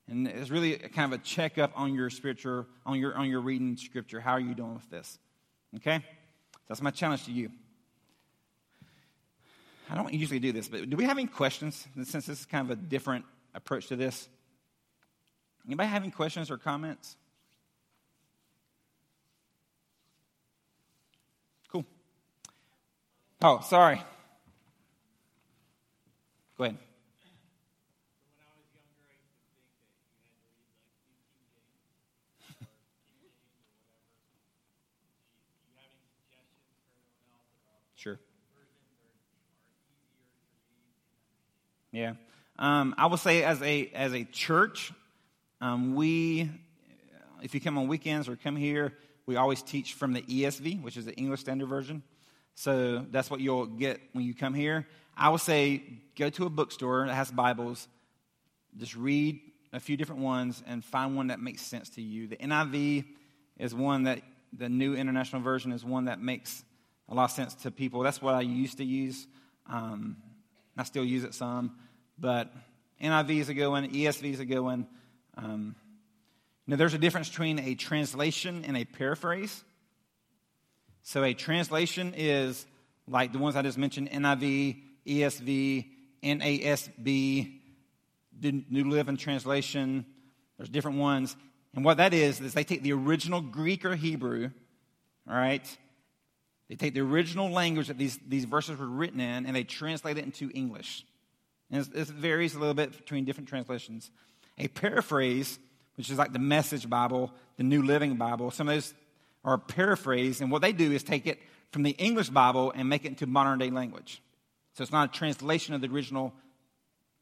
And 0.08 0.26
it's 0.26 0.50
really 0.50 0.76
kind 0.76 1.12
of 1.12 1.20
a 1.20 1.22
checkup 1.22 1.72
on 1.76 1.94
your 1.94 2.08
scripture, 2.08 2.66
on 2.86 2.98
your, 2.98 3.14
on 3.14 3.28
your 3.28 3.40
reading 3.40 3.76
scripture. 3.76 4.20
How 4.20 4.32
are 4.32 4.40
you 4.40 4.54
doing 4.54 4.74
with 4.74 4.88
this? 4.88 5.18
Okay? 5.76 6.02
That's 6.66 6.80
my 6.80 6.90
challenge 6.90 7.24
to 7.26 7.32
you. 7.32 7.50
I 9.90 9.94
don't 9.94 10.12
usually 10.12 10.40
do 10.40 10.52
this, 10.52 10.68
but 10.68 10.88
do 10.88 10.96
we 10.96 11.04
have 11.04 11.16
any 11.18 11.26
questions? 11.26 11.86
Since 11.94 12.12
this 12.12 12.28
is 12.28 12.46
kind 12.46 12.70
of 12.70 12.78
a 12.78 12.80
different 12.80 13.24
approach 13.54 13.88
to 13.88 13.96
this. 13.96 14.28
Anybody 15.66 15.88
have 15.88 16.02
any 16.02 16.10
questions 16.10 16.50
or 16.50 16.56
comments? 16.56 17.16
Cool. 21.70 21.84
Oh, 23.42 23.60
sorry. 23.60 24.02
Go 26.56 26.64
ahead. 26.64 26.78
Sure. 37.98 38.18
Yeah. 41.92 42.14
Um, 42.58 42.94
I 42.98 43.06
will 43.06 43.16
say, 43.16 43.44
as 43.44 43.62
a 43.62 43.90
as 43.94 44.12
a 44.12 44.24
church, 44.24 44.92
um, 45.60 45.94
we, 45.94 46.50
if 47.42 47.54
you 47.54 47.60
come 47.60 47.78
on 47.78 47.88
weekends 47.88 48.28
or 48.28 48.36
come 48.36 48.56
here, 48.56 48.94
we 49.26 49.36
always 49.36 49.62
teach 49.62 49.94
from 49.94 50.12
the 50.12 50.22
ESV, 50.22 50.82
which 50.82 50.96
is 50.96 51.04
the 51.04 51.14
English 51.14 51.40
Standard 51.40 51.68
Version. 51.68 52.02
So 52.54 53.04
that's 53.10 53.30
what 53.30 53.40
you'll 53.40 53.66
get 53.66 54.00
when 54.12 54.24
you 54.24 54.34
come 54.34 54.54
here. 54.54 54.86
I 55.16 55.30
will 55.30 55.38
say, 55.38 55.82
go 56.16 56.30
to 56.30 56.46
a 56.46 56.50
bookstore 56.50 57.06
that 57.06 57.14
has 57.14 57.30
Bibles. 57.30 57.88
Just 58.76 58.96
read 58.96 59.40
a 59.72 59.80
few 59.80 59.96
different 59.96 60.22
ones 60.22 60.62
and 60.66 60.84
find 60.84 61.16
one 61.16 61.28
that 61.28 61.40
makes 61.40 61.62
sense 61.62 61.88
to 61.90 62.02
you. 62.02 62.26
The 62.26 62.36
NIV 62.36 63.04
is 63.58 63.74
one 63.74 64.04
that 64.04 64.22
the 64.52 64.68
New 64.68 64.94
International 64.94 65.42
Version 65.42 65.72
is 65.72 65.84
one 65.84 66.06
that 66.06 66.20
makes 66.20 66.64
a 67.08 67.14
lot 67.14 67.24
of 67.24 67.30
sense 67.30 67.54
to 67.54 67.70
people. 67.70 68.02
That's 68.02 68.20
what 68.20 68.34
I 68.34 68.40
used 68.40 68.78
to 68.78 68.84
use. 68.84 69.26
Um, 69.66 70.16
I 70.78 70.84
still 70.84 71.04
use 71.04 71.24
it 71.24 71.34
some, 71.34 71.76
but 72.18 72.52
NIV 73.02 73.40
is 73.40 73.48
a 73.48 73.54
good 73.54 73.68
one, 73.68 73.90
ESV 73.90 74.32
is 74.32 74.40
a 74.40 74.44
good 74.44 74.60
one. 74.60 74.86
Um, 75.36 75.74
now, 76.68 76.76
there's 76.76 76.94
a 76.94 76.98
difference 76.98 77.28
between 77.28 77.58
a 77.58 77.74
translation 77.74 78.64
and 78.64 78.76
a 78.76 78.84
paraphrase. 78.84 79.64
So, 81.02 81.24
a 81.24 81.34
translation 81.34 82.14
is 82.16 82.64
like 83.08 83.32
the 83.32 83.38
ones 83.38 83.56
I 83.56 83.62
just 83.62 83.78
mentioned 83.78 84.10
NIV, 84.10 84.76
ESV, 85.06 85.86
NASB, 86.22 87.52
New 88.40 88.84
Living 88.84 89.16
Translation. 89.16 90.06
There's 90.58 90.68
different 90.68 90.98
ones. 90.98 91.36
And 91.74 91.84
what 91.84 91.96
that 91.96 92.14
is, 92.14 92.40
is 92.40 92.54
they 92.54 92.64
take 92.64 92.82
the 92.82 92.92
original 92.92 93.40
Greek 93.40 93.84
or 93.84 93.96
Hebrew, 93.96 94.50
all 95.28 95.34
right, 95.34 95.64
they 96.68 96.76
take 96.76 96.94
the 96.94 97.00
original 97.00 97.50
language 97.50 97.88
that 97.88 97.98
these, 97.98 98.18
these 98.26 98.44
verses 98.44 98.78
were 98.78 98.86
written 98.86 99.20
in 99.20 99.46
and 99.46 99.56
they 99.56 99.64
translate 99.64 100.18
it 100.18 100.24
into 100.24 100.50
English. 100.52 101.04
And 101.70 101.86
it 101.94 102.06
varies 102.08 102.54
a 102.54 102.58
little 102.58 102.74
bit 102.74 102.96
between 102.96 103.24
different 103.24 103.48
translations. 103.48 104.10
A 104.58 104.68
paraphrase, 104.68 105.58
which 105.96 106.10
is 106.10 106.18
like 106.18 106.32
the 106.32 106.38
Message 106.38 106.88
Bible, 106.88 107.32
the 107.56 107.62
New 107.62 107.82
Living 107.82 108.16
Bible, 108.16 108.50
some 108.50 108.68
of 108.68 108.74
those 108.74 108.94
are 109.44 109.56
paraphrased, 109.56 110.40
and 110.42 110.50
what 110.50 110.62
they 110.62 110.72
do 110.72 110.92
is 110.92 111.02
take 111.02 111.26
it 111.26 111.38
from 111.70 111.82
the 111.82 111.90
English 111.92 112.28
Bible 112.30 112.72
and 112.74 112.88
make 112.88 113.04
it 113.04 113.08
into 113.08 113.26
modern 113.26 113.58
day 113.58 113.70
language. 113.70 114.22
So 114.74 114.82
it's 114.82 114.92
not 114.92 115.10
a 115.10 115.12
translation 115.12 115.74
of 115.74 115.80
the 115.80 115.88
original 115.88 116.34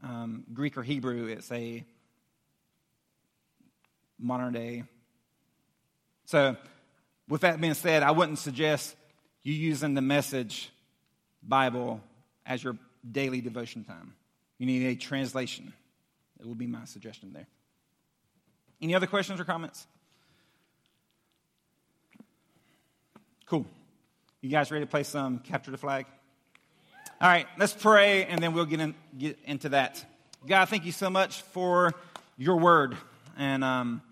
um, 0.03 0.45
Greek 0.53 0.77
or 0.77 0.83
Hebrew, 0.83 1.27
it's 1.27 1.51
a 1.53 1.85
modern 4.19 4.53
day. 4.53 4.85
So, 6.27 6.57
with 7.29 7.43
that 7.43 7.61
being 7.61 7.75
said, 7.75 8.03
I 8.03 8.11
wouldn't 8.11 8.39
suggest 8.39 8.95
you 9.47 9.55
using 9.55 9.95
the 9.95 10.03
message 10.03 10.71
Bible 11.41 12.01
as 12.45 12.65
your 12.65 12.77
daily 13.09 13.41
devotion 13.41 13.85
time. 13.85 14.13
You 14.59 14.67
need 14.67 14.85
a 14.87 14.97
translation. 14.97 15.73
It 16.41 16.47
will 16.47 16.57
be 16.57 16.67
my 16.67 16.85
suggestion 16.85 17.33
there. 17.33 17.47
Any 18.83 18.97
other 18.97 19.07
questions 19.07 19.39
or 19.39 19.45
comments? 19.45 19.87
Cool. 23.47 23.65
You 24.41 24.51
guys 24.51 24.73
ready 24.73 24.85
to 24.85 24.91
play 24.91 25.05
some 25.05 25.39
capture 25.39 25.71
the 25.71 25.79
flag? 25.79 26.07
All 27.21 27.29
right, 27.29 27.47
let's 27.57 27.73
pray 27.73 28.25
and 28.25 28.43
then 28.43 28.53
we'll 28.53 28.65
get, 28.65 28.81
in, 28.81 28.97
get 29.17 29.39
into 29.45 29.69
that. 29.69 30.05
God, 30.45 30.65
thank 30.65 30.85
you 30.85 30.91
so 30.91 31.09
much 31.09 31.43
for 31.43 31.95
your 32.37 32.57
word. 32.57 32.97
And 33.39 33.63
um, 33.63 34.03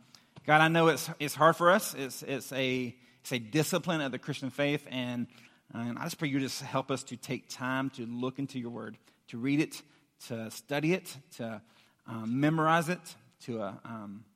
God, 0.47 0.61
I 0.61 0.69
know 0.69 0.87
it's, 0.87 1.11
it's 1.19 1.35
hard 1.35 1.57
for 1.57 1.73
us. 1.73 1.93
It's, 1.95 2.23
it's 2.23 2.53
a 2.53 2.95
it's 3.25 3.33
a 3.33 3.39
discipline 3.39 4.03
of 4.03 4.13
the 4.13 4.19
Christian 4.19 4.51
faith. 4.51 4.87
And, 4.91 5.29
and 5.73 5.99
I 5.99 6.05
just 6.05 6.19
pray 6.19 6.29
you 6.29 6.41
just 6.41 6.61
help 6.61 6.91
us 6.91 7.03
to 7.05 7.17
take 7.17 7.49
time 7.49 7.89
to 7.91 8.05
look 8.05 8.39
into 8.39 8.59
your 8.59 8.69
word, 8.69 8.99
to 9.29 9.39
read 9.39 9.61
it, 9.61 9.81
to 10.27 10.51
study 10.51 10.93
it, 10.93 11.17
to 11.39 11.63
um, 12.07 12.39
memorize 12.39 12.91
it, 12.91 12.99
to, 13.45 13.63
uh, 13.63 13.73
um, 13.87 14.27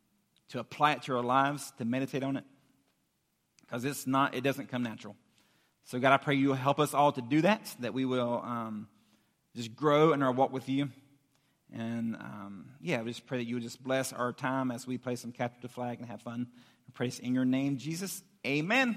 to 0.48 0.58
apply 0.58 0.92
it 0.92 1.02
to 1.02 1.14
our 1.14 1.22
lives, 1.22 1.70
to 1.76 1.84
meditate 1.84 2.22
on 2.22 2.38
it. 2.38 2.44
Because 3.60 3.84
it's 3.84 4.06
not, 4.06 4.34
it 4.34 4.40
doesn't 4.40 4.70
come 4.70 4.84
natural. 4.84 5.14
So, 5.84 5.98
God, 5.98 6.14
I 6.14 6.16
pray 6.16 6.36
you 6.36 6.48
will 6.48 6.54
help 6.54 6.80
us 6.80 6.94
all 6.94 7.12
to 7.12 7.20
do 7.20 7.42
that, 7.42 7.60
that 7.80 7.92
we 7.92 8.06
will 8.06 8.40
um, 8.42 8.88
just 9.54 9.76
grow 9.76 10.14
in 10.14 10.22
our 10.22 10.32
walk 10.32 10.50
with 10.50 10.66
you. 10.66 10.88
And 11.74 12.16
um, 12.16 12.70
yeah, 12.80 13.02
we 13.02 13.10
just 13.10 13.26
pray 13.26 13.36
that 13.36 13.44
you 13.44 13.56
would 13.56 13.62
just 13.62 13.84
bless 13.84 14.14
our 14.14 14.32
time 14.32 14.70
as 14.70 14.86
we 14.86 14.96
play 14.96 15.16
some 15.16 15.32
capture 15.32 15.60
the 15.60 15.68
flag 15.68 15.98
and 15.98 16.08
have 16.08 16.22
fun. 16.22 16.46
I 16.88 16.90
pray 16.94 17.12
in 17.22 17.34
your 17.34 17.44
name, 17.44 17.76
Jesus. 17.76 18.22
Amen. 18.46 18.96